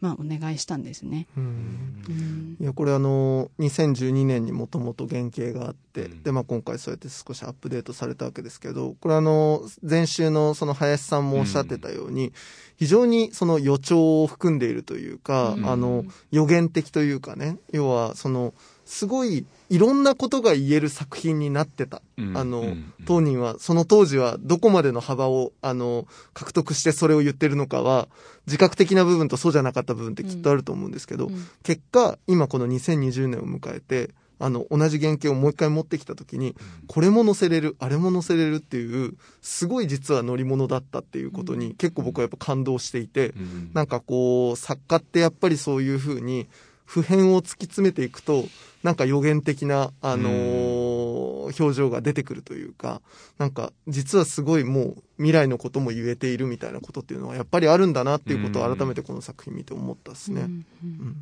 [0.00, 1.26] まあ、お願いしたんですね。
[1.36, 2.04] うん。
[2.08, 2.56] うん。
[2.60, 6.22] いやこれあの2012年にもともと原型があって、うん。
[6.22, 12.32] でまあ今回そうやって少しアップデートされたわけですけどこれあの前週のその林さんもおっしゃってたように、
[12.76, 15.68] 非常にその予兆を含んでいるというか、うん。
[15.68, 18.54] あの予言的というかね要はその
[18.90, 22.02] すごいいろんなことが言える作品になってた。
[22.18, 28.08] うんあの、うん当人は、その当時はどこまでの幅を、あの、獲得してそれを言ってるのかは、
[28.46, 31.46] 自覚的な部分とそうじゃなかった部分ってきっとあると思うんですけど、うん。
[31.62, 36.56] 結果、今この2020年を迎えて、あの、同じ原型をもう一回持ってきたときに、
[36.88, 43.70] これも載せれる、あれも載せれるっていう、すごい実は乗り物だったっていうことに、結構僕はやっぱ感動していて、うん。
[43.72, 46.48] なんかこう、作家ってやっぱりそういうふうに、
[46.90, 48.46] 普遍を突き詰めていくと、
[48.82, 53.00] なんか予言的な、あのーの、表情が出てくるというか、
[53.38, 60.42] なんか、実はすごいもう未来のことも言えているみたいなことっていうのはやっぱりあるんだなっていうことを改めてこの作品見て思ったですね。
[60.42, 60.44] う
[60.86, 61.16] ん。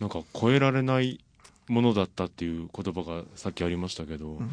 [0.00, 1.20] なんか超えられない
[1.68, 4.50] ものだったっていう言葉がさっきありましたけど、うん、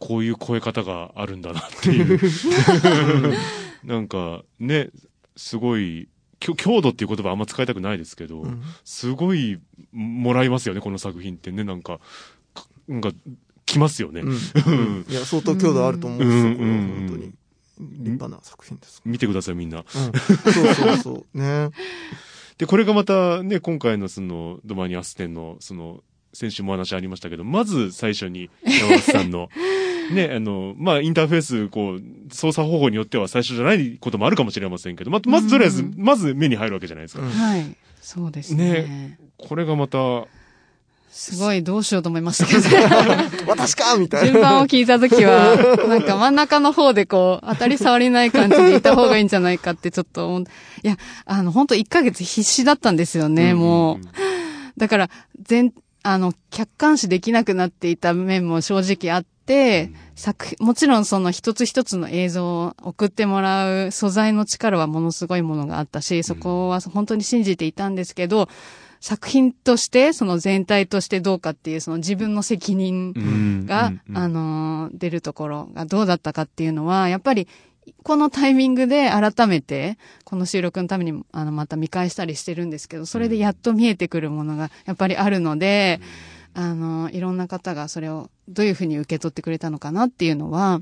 [0.00, 2.20] こういう超え方があるんだなっていう。
[3.86, 4.90] なんかね
[5.36, 6.08] すごい
[6.38, 9.58] 強度っていう言葉あんま使いたくないですけど、うん、すごい
[9.92, 11.64] もらいますよねこの作品ってね。
[11.64, 12.00] なんか
[12.88, 13.10] なんか
[13.64, 17.32] きますよね、うん、いや相当強度あると思うんですよ、これ本当に。
[17.78, 19.02] 立派な作品です。
[19.04, 21.38] 見てくださいみんな、そうそうそう。
[21.38, 21.70] ね。
[22.58, 26.02] で、これがまたね、今回のその、ドマニアステンの、その、
[26.36, 29.48] 先週も話ありましたけど、まず最初に山本さんの、
[30.12, 37.22] ね、あの、まあ、インターフェース、こう、操作方法によっては最初じゃないこともあるかもしれませんけど、ま、まずとりあえず、まず目に入るわけじゃないですか。
[37.22, 37.64] はい。
[38.00, 38.72] そうですね。
[38.72, 40.26] ね、これがまた、
[41.10, 43.48] すごいどうしようと思いましたけど。
[43.50, 44.30] 私かみたいな。
[44.30, 45.56] 順番を聞いたときは、
[45.88, 50.44] なんか真ん中の方でこう、当たり障りない感じでいた方がいいんじゃないかってちょっと、
[50.84, 53.98] いや、あの、本当1ヶ月必死だったんですよね、もう。
[54.76, 55.10] だから、
[55.42, 55.72] 全、
[56.06, 68.48] あの、客観視できなくなっていた面も正直あって、作もちろんその一つ一つの映像を送ってもらう素材の力はものすごいものがあったし、そこは本当に信じていたんですけど、
[69.00, 77.48] 作品として、その全体としてどうかっていう、その自分の責任が、あの、出るところがどうだったかっていうのは、やっぱり、
[78.02, 86.00] このタイミングで改めて、この収録のために、あの、また見返したりしてるんですけど、それでやっと見えてくるものが、やっぱりあるので、
[86.54, 90.80] あの、いろんな方がそれをどういうふうに受け取ってくれたのかなっていうのは、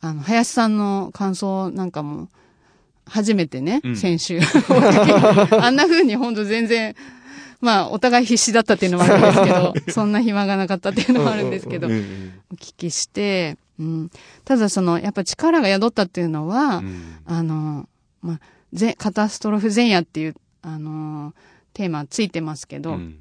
[0.00, 2.28] あの、林さんの感想なんかも、
[3.06, 4.40] 初めてね、うん、先週。
[5.60, 6.94] あんな風に本当全然、
[7.60, 14.10] まあ、お互い必死だったっていうのもあるんですけど、 そんな暇がなかったっていうのもあるんですけど、お聞きして、うん、
[14.44, 17.88] ただその、やっぱ力が宿ったっていうのは、うん、あの、
[18.20, 18.40] まあ、
[18.74, 21.34] ぜ、カタストロフ前夜っていう、あの、
[21.72, 23.18] テーマついてますけど、うん、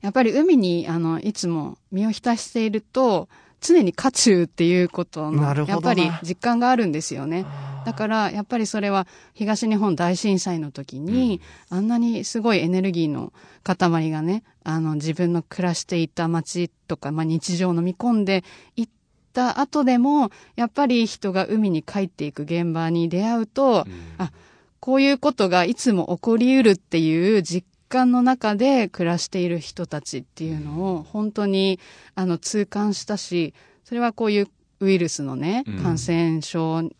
[0.00, 3.28] やっぱり海に、あの、いつも身を浸していると、
[3.60, 7.46] 常に渦中っていうことの、やっぱり実感があるんですよね。
[7.84, 11.40] だから、やっぱりそれは東日本大震災の時に、
[11.70, 18.44] うん、あんなにすごいエネルギーの塊がね、あの、自分の暮らしていた街とか、まあ、日常を飲み込んで
[18.76, 18.88] いっ
[19.32, 24.32] た後でも、やっぱり人が海に帰っていく現場に出会うと、うん、あ、
[24.80, 31.78] こういうことがいつも起こりうるっていう実感の中で暮らしている人たちっていうのを本当に
[32.14, 33.52] あの痛感したし、
[33.84, 34.48] それはこういう
[34.80, 36.90] ウイルスのね、感染症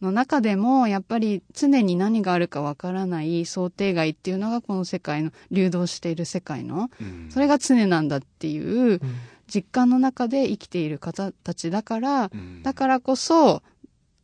[0.00, 6.88] の中でもやっぱり常に何があるかわからない想定外っていうのがこの世界の流動している世界の、
[7.30, 9.00] それが常なんだっていう
[9.48, 12.30] 実感の中で生きている方たちだから、
[12.62, 13.62] だからこそ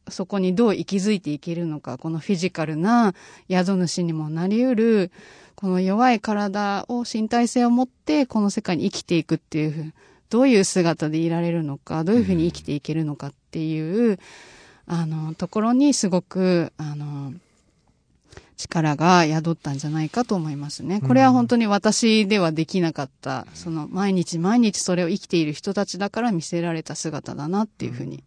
[0.08, 3.14] そこにどう息づいていけるのか、このフィジカルな
[3.48, 5.10] 宿主にもなりうる、
[5.54, 9.94] この弱い体を身体性を持ってこの世界に生きていくっていう、
[10.28, 14.18] どういう姿でいられるのか、どういうふうに生きていけるのかっていう、
[14.86, 17.32] あの、ところにすごく、あの、
[18.56, 21.00] 力が宿ったんじゃないかと思いますね。
[21.00, 28.22] これは本当に私ではできなかった、その毎日毎日それを生きている人たちだから見せられた姿だなっていうふうに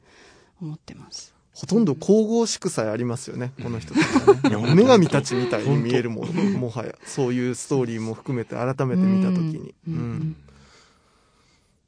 [0.62, 1.34] 思ってます。
[1.54, 4.74] ほとんど神々しくさえありますよね、この人たちはね。
[4.76, 6.94] 女神たちみたいに見えるもの、もはや。
[7.04, 9.74] そういうストーリーも含めて改めて見たときに。
[9.88, 10.36] うん。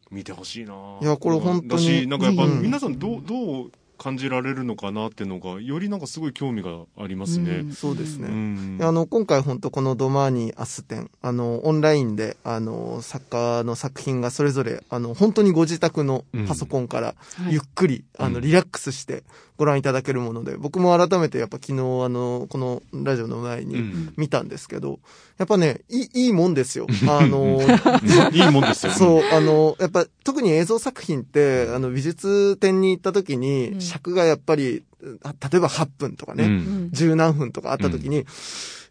[0.09, 2.07] 見てほしいないや、これ本当に。
[2.07, 7.57] なんかやっぱ皆さんどう、どう感じられるのかなっていうのがよりなんかすごい興味がありますね。
[7.57, 8.29] うん、そうですね。
[8.29, 17.15] うん、あの今回本当このドマーニーアス展あのオンラインであの作家の作品がそれぞれあの本当にご自宅のパソコンから
[17.49, 19.23] ゆっくり、うん、あのリラックスして
[19.59, 21.75] ご覧いただけるもので僕も改めてやっぱ昨日あ
[22.07, 23.83] のこのラジオの前に
[24.15, 24.99] 見たんですけど、
[25.37, 26.87] やっぱねいいいいもんですよ。
[27.09, 27.59] あの
[28.31, 38.25] いいもんですよ、そうあのやっぱ特に映像作品ってあの美術展に行った時に、尺がやっぱり、例えば8分とかね、十、うん、何分とかあった時に、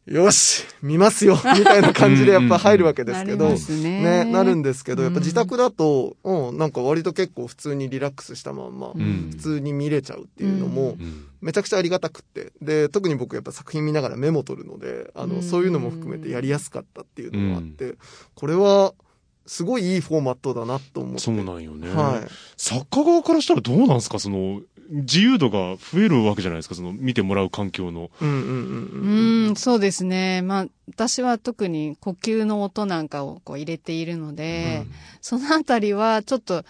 [0.07, 10.97] うん、よし見ますよ みたいな感じでやっぱ入るわけですけど、ね、ね、なるんですけど、やっぱ自宅だと、うん、なんか割と結構普通にリラックスしたまんま、普通に見れちゃうっていうのも、
[11.41, 12.53] めちゃくちゃありがたくって。
[12.63, 17.97] で、特に僕やっぱ作品見ながらメモ取るので、あの、そういうのも含めてやりやすかったっていうのもあって、
[18.35, 18.95] これは、
[19.47, 21.21] すごいいいフォーマットだなと思って。
[21.21, 21.89] そうなんよね。
[21.89, 22.29] はい。
[22.59, 24.19] 作家側からしたらどうなんですか？
[24.19, 28.11] その、自由度が増えるわけじゃないですかその、見てもらう環境の。
[28.21, 28.43] うんうんう
[29.07, 29.49] ん。
[29.49, 30.43] うん、そうですね。
[30.43, 36.65] まあ、私は特に呼吸の音なんかをこう入れているので、うん、そのあたりはちょっと、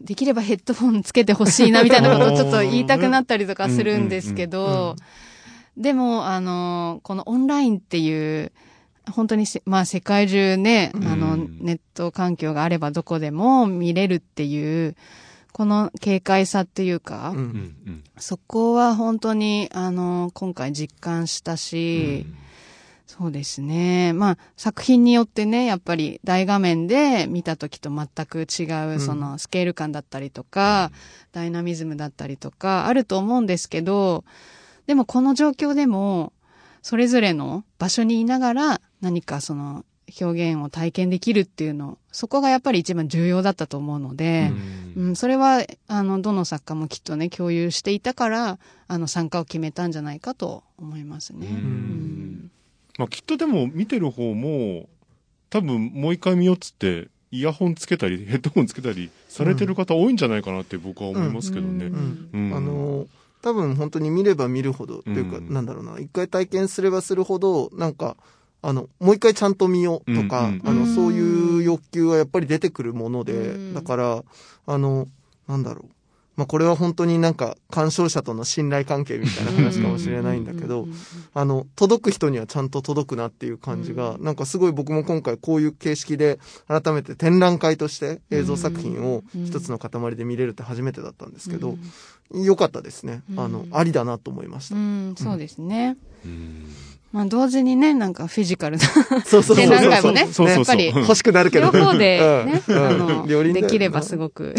[0.00, 4.94] できればヘッドホンつけてほしいなみたいなことを ちょっと言いたくなったりとかするんですけど、
[5.76, 8.52] でも、あの、このオンラインっていう、
[9.10, 14.96] 本当にせ、まあ世界中ね、あの、ネット環境があればどこでも見れるっていう、
[15.58, 17.36] この軽快さっていうか、うん。
[17.36, 22.26] うんうんそこは本当に、あの、今回実感したし、
[23.06, 24.12] そうですね。
[24.12, 29.00] まあ、作品によってね、やっぱり大画面で見た時と全く違う、ん。
[29.00, 30.90] そのスケール感だったりとか、
[31.32, 34.24] ダイナミズムだったりとか、あると思うんですけど、
[34.86, 36.32] でもこの状況でも、
[36.82, 39.84] それぞれの場所にいながら何かその
[40.20, 44.52] 表現を体験できるっていうの、そこがやっぱり一番重要だったと思うので、
[44.96, 51.46] うん、それは、あの、どの作家もきっとね、共有していたから、あの、参加を決めたんじゃないかと思いますね。
[51.46, 51.54] うん。
[51.54, 52.50] うん。
[52.98, 54.88] まあ、きっとでも見てる方も、
[55.50, 61.86] 多分もう一回見ようっつって、イヤホンつけたり、ヘッドホンつけたりされてる方多いんじゃないかなって僕は思いますけどね。
[61.86, 62.54] ううんうん。
[62.54, 63.06] あの
[63.40, 65.52] 多分本当に見れば見るほど、というか、うん。
[65.52, 68.16] なんだろうな、一回体験すればするほど、なんか、
[68.60, 70.62] あの、もう一回ちゃんと見ようとか、うんうん。
[70.64, 70.94] あの、うん。
[70.94, 73.74] そういう欲求はやっぱり出てくるもので、うん。
[73.74, 74.24] だから、
[74.66, 75.06] あの、
[75.46, 75.92] なんだろう。
[76.36, 80.94] まあ、これは本当になんか、鑑賞者との信頼関係みたいな話かもしれないんだけどうん、
[81.34, 84.24] あの、届く人にはちゃんと届くなっていう感じが、うん。
[84.24, 86.38] なんかすごい僕も今回こういう形式で、
[86.68, 91.76] 改めて展覧会として映像作品を一つの塊で見れるって初めてだったんですけど、
[92.32, 93.22] 良かったですね。
[93.36, 93.68] あのう、ん。
[93.76, 94.76] ありだなと思いました。
[94.76, 95.96] うん、そうですね。
[96.24, 96.66] うん
[97.10, 99.56] まあ、同時にね、なんかフィジカルなそうそうそうそう。
[99.56, 101.70] 展覧会もねやっぱり欲しくなるけど。
[101.70, 104.54] 両方でね、うんあの、できればすごく。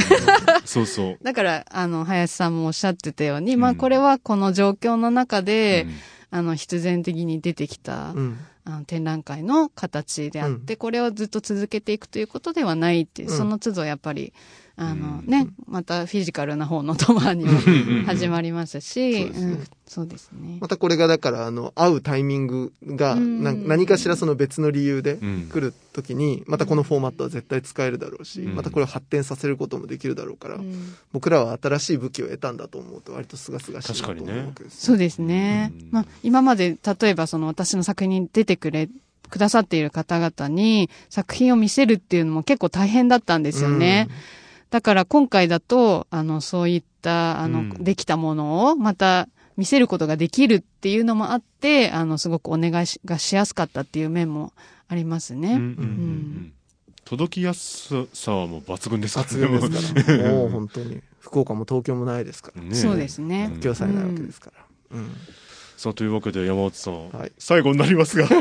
[0.66, 1.18] そうそう。
[1.22, 5.94] だから、あの、林さんもおっしゃってたように、まあ、うんこれはこの状況の中で、うん
[6.32, 8.38] あの、必然的に出てきた、うん。
[8.66, 14.34] あの展覧会の形であって、これをずっと続けていくということではないっていう、うんその都度やっぱり、
[14.82, 15.26] あのうん。
[15.26, 17.52] ね、またフィジカルな方のトマにも
[18.06, 19.30] 始まりますし、
[19.86, 20.58] そうですね。
[20.62, 20.70] ま。
[20.70, 23.44] たこれがだから、あの、会うタイミングが、うん。
[23.44, 25.50] な何かしらその別の理由でうん。
[25.52, 28.56] 来るときに、またこのフォーマットは絶対使えるだろうし、うん。
[28.56, 30.94] またこれを発展させることもできるだろうから、うん。
[31.12, 34.86] 僕らは新しい武器を得たんだと思うと、割と清々しいなと思うわけです。
[34.86, 35.74] そうですね。
[35.78, 35.88] うん。
[35.92, 38.88] まあ、今まで、例えばその私の作品に出てくれ、
[39.30, 44.08] くださっている方々に作品を見せるっていうのも結構大変だったんですよね。
[44.70, 54.54] だから今回だと、あの、そういった、あの、うんできたものをまた見せることができるっていうのもあって、あの、すごくお願いしがしやすかったっていう面も
[54.88, 55.54] ありますね。
[55.54, 56.54] うんうんうんうん
[57.06, 60.30] 届きやすさはもう抜群ですから抜群ですから。
[60.30, 61.02] もう本当に。
[61.20, 62.62] 福岡も東京もないですから。
[62.62, 63.52] ねそうですね。
[63.74, 64.64] さえないわけですから。
[64.92, 65.10] うん。
[65.80, 67.32] さあ、というわけで山本さん、はい。
[67.38, 68.28] 最後になりますが。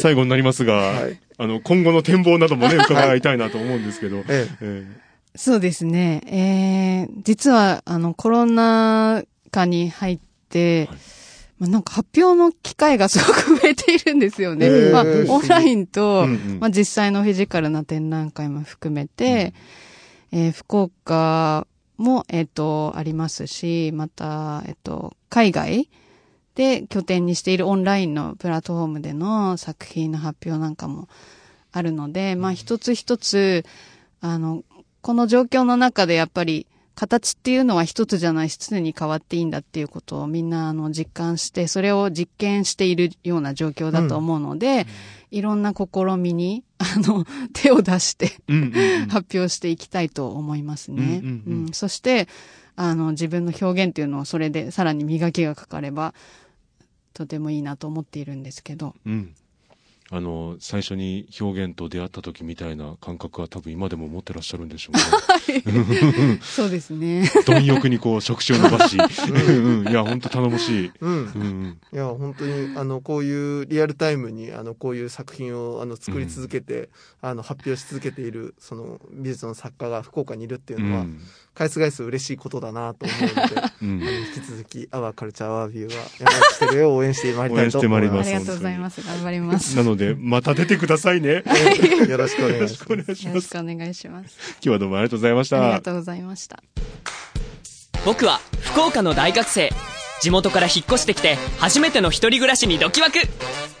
[0.00, 1.20] 最後になりますが、はい。
[1.38, 4.48] あの、今後の展望などもね、 伺いたいなと思うんですけど、ええ。
[4.60, 4.84] え
[5.36, 6.20] そうですね。
[6.26, 10.98] えー、実は、あの、コロナ禍に入って、はい。
[11.60, 14.66] まあ、なんか発表の機会がすごく増えているんですよね。
[14.66, 16.58] へーまあ、オンラインと、うんうん。
[16.58, 19.54] まあ、実際のフィジカルな展覧会も含めて、
[20.32, 25.88] えー福岡も、えっ、と、ありますし、また、えっ、と、海外
[26.54, 31.08] で拠点にしているオンラインのプラットフォームでの作品の発表なんかも
[31.72, 33.64] あるので、まあ、一つ一つ、
[34.20, 34.62] あの、
[35.00, 44.86] この状況の中でやっぱり、形っていうのは一つじゃないし、常に変わっていいんだっていうことをみんなあの実感して、それを実験しているような状況だと思うので、
[45.30, 48.32] いろんな試みに、あの、 手を出して
[49.08, 51.22] 発表していきたいと思いますね。
[51.72, 52.28] そして、
[52.76, 56.14] あの、自分の表現っていうのをそれでさらに磨きがかかれば、
[57.14, 58.94] とてもいいなと思っているんですけど。
[59.06, 59.34] うん。
[60.16, 64.96] あの、最初に表現と出会った時みたいな感覚は多分今でも持ってらっしゃるんでしょう
[65.52, 66.38] ね。
[66.40, 67.28] そうですね。
[67.44, 70.92] 貪欲にこう、触手を伸ばし、いや、本当頼もしい。
[71.92, 76.90] いや、本当に、あの、こういうリアルタイムに、あの、こういう作品を、あの、作り続けて、
[77.20, 80.90] あの、発表し続けている、その、美術の作家が福岡にいるっていううん。
[80.90, 81.20] のは、うん
[81.54, 89.00] 返す返す嬉しいことだなと思うので、 うん引き続き、アワーカルチャーアワービューは、山内テレを応援してまいりたいと思いますありがとうございます。
[89.02, 89.76] 頑張ります。
[89.76, 91.44] なので、また出てくださいね。
[91.46, 92.10] す。
[92.10, 92.48] よろしくお。
[92.48, 93.26] 願いします。
[93.28, 94.36] よろしくお願いします。
[94.54, 95.80] 今日はどうもありがとうございましたありが。
[95.80, 96.62] とうございました。
[98.04, 99.72] 僕は福岡の大学生
[100.20, 103.18] 地元から引っ越してきて初めての一人暮らしにドキワク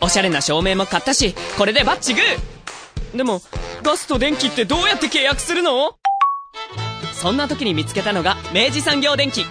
[0.00, 3.42] おしゃれな照明も買ったしこれでバッチグーでも
[3.82, 5.96] ガスと電気ってどうやって契約するの？
[7.24, 9.46] そんな時に見つけたのが明治産業電機。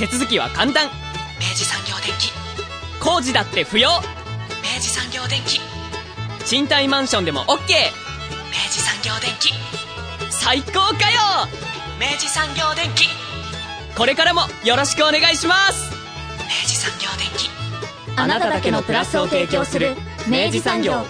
[0.00, 0.86] 手続きは簡単。
[1.38, 2.32] 明治産業電機。
[3.00, 3.88] 工事だって不要。
[3.88, 5.60] 明治産業電機。
[6.44, 7.56] 賃貸マンションでも OK 明
[8.68, 9.52] 治産業電機。
[10.28, 11.46] 最高かよ。
[12.00, 13.06] 明治産業電機。
[13.96, 15.92] これからもよろしくお願いします。
[16.40, 17.48] 明治産業電機。
[18.16, 19.94] あなただけのプラスを提供する
[20.28, 21.04] 明治産業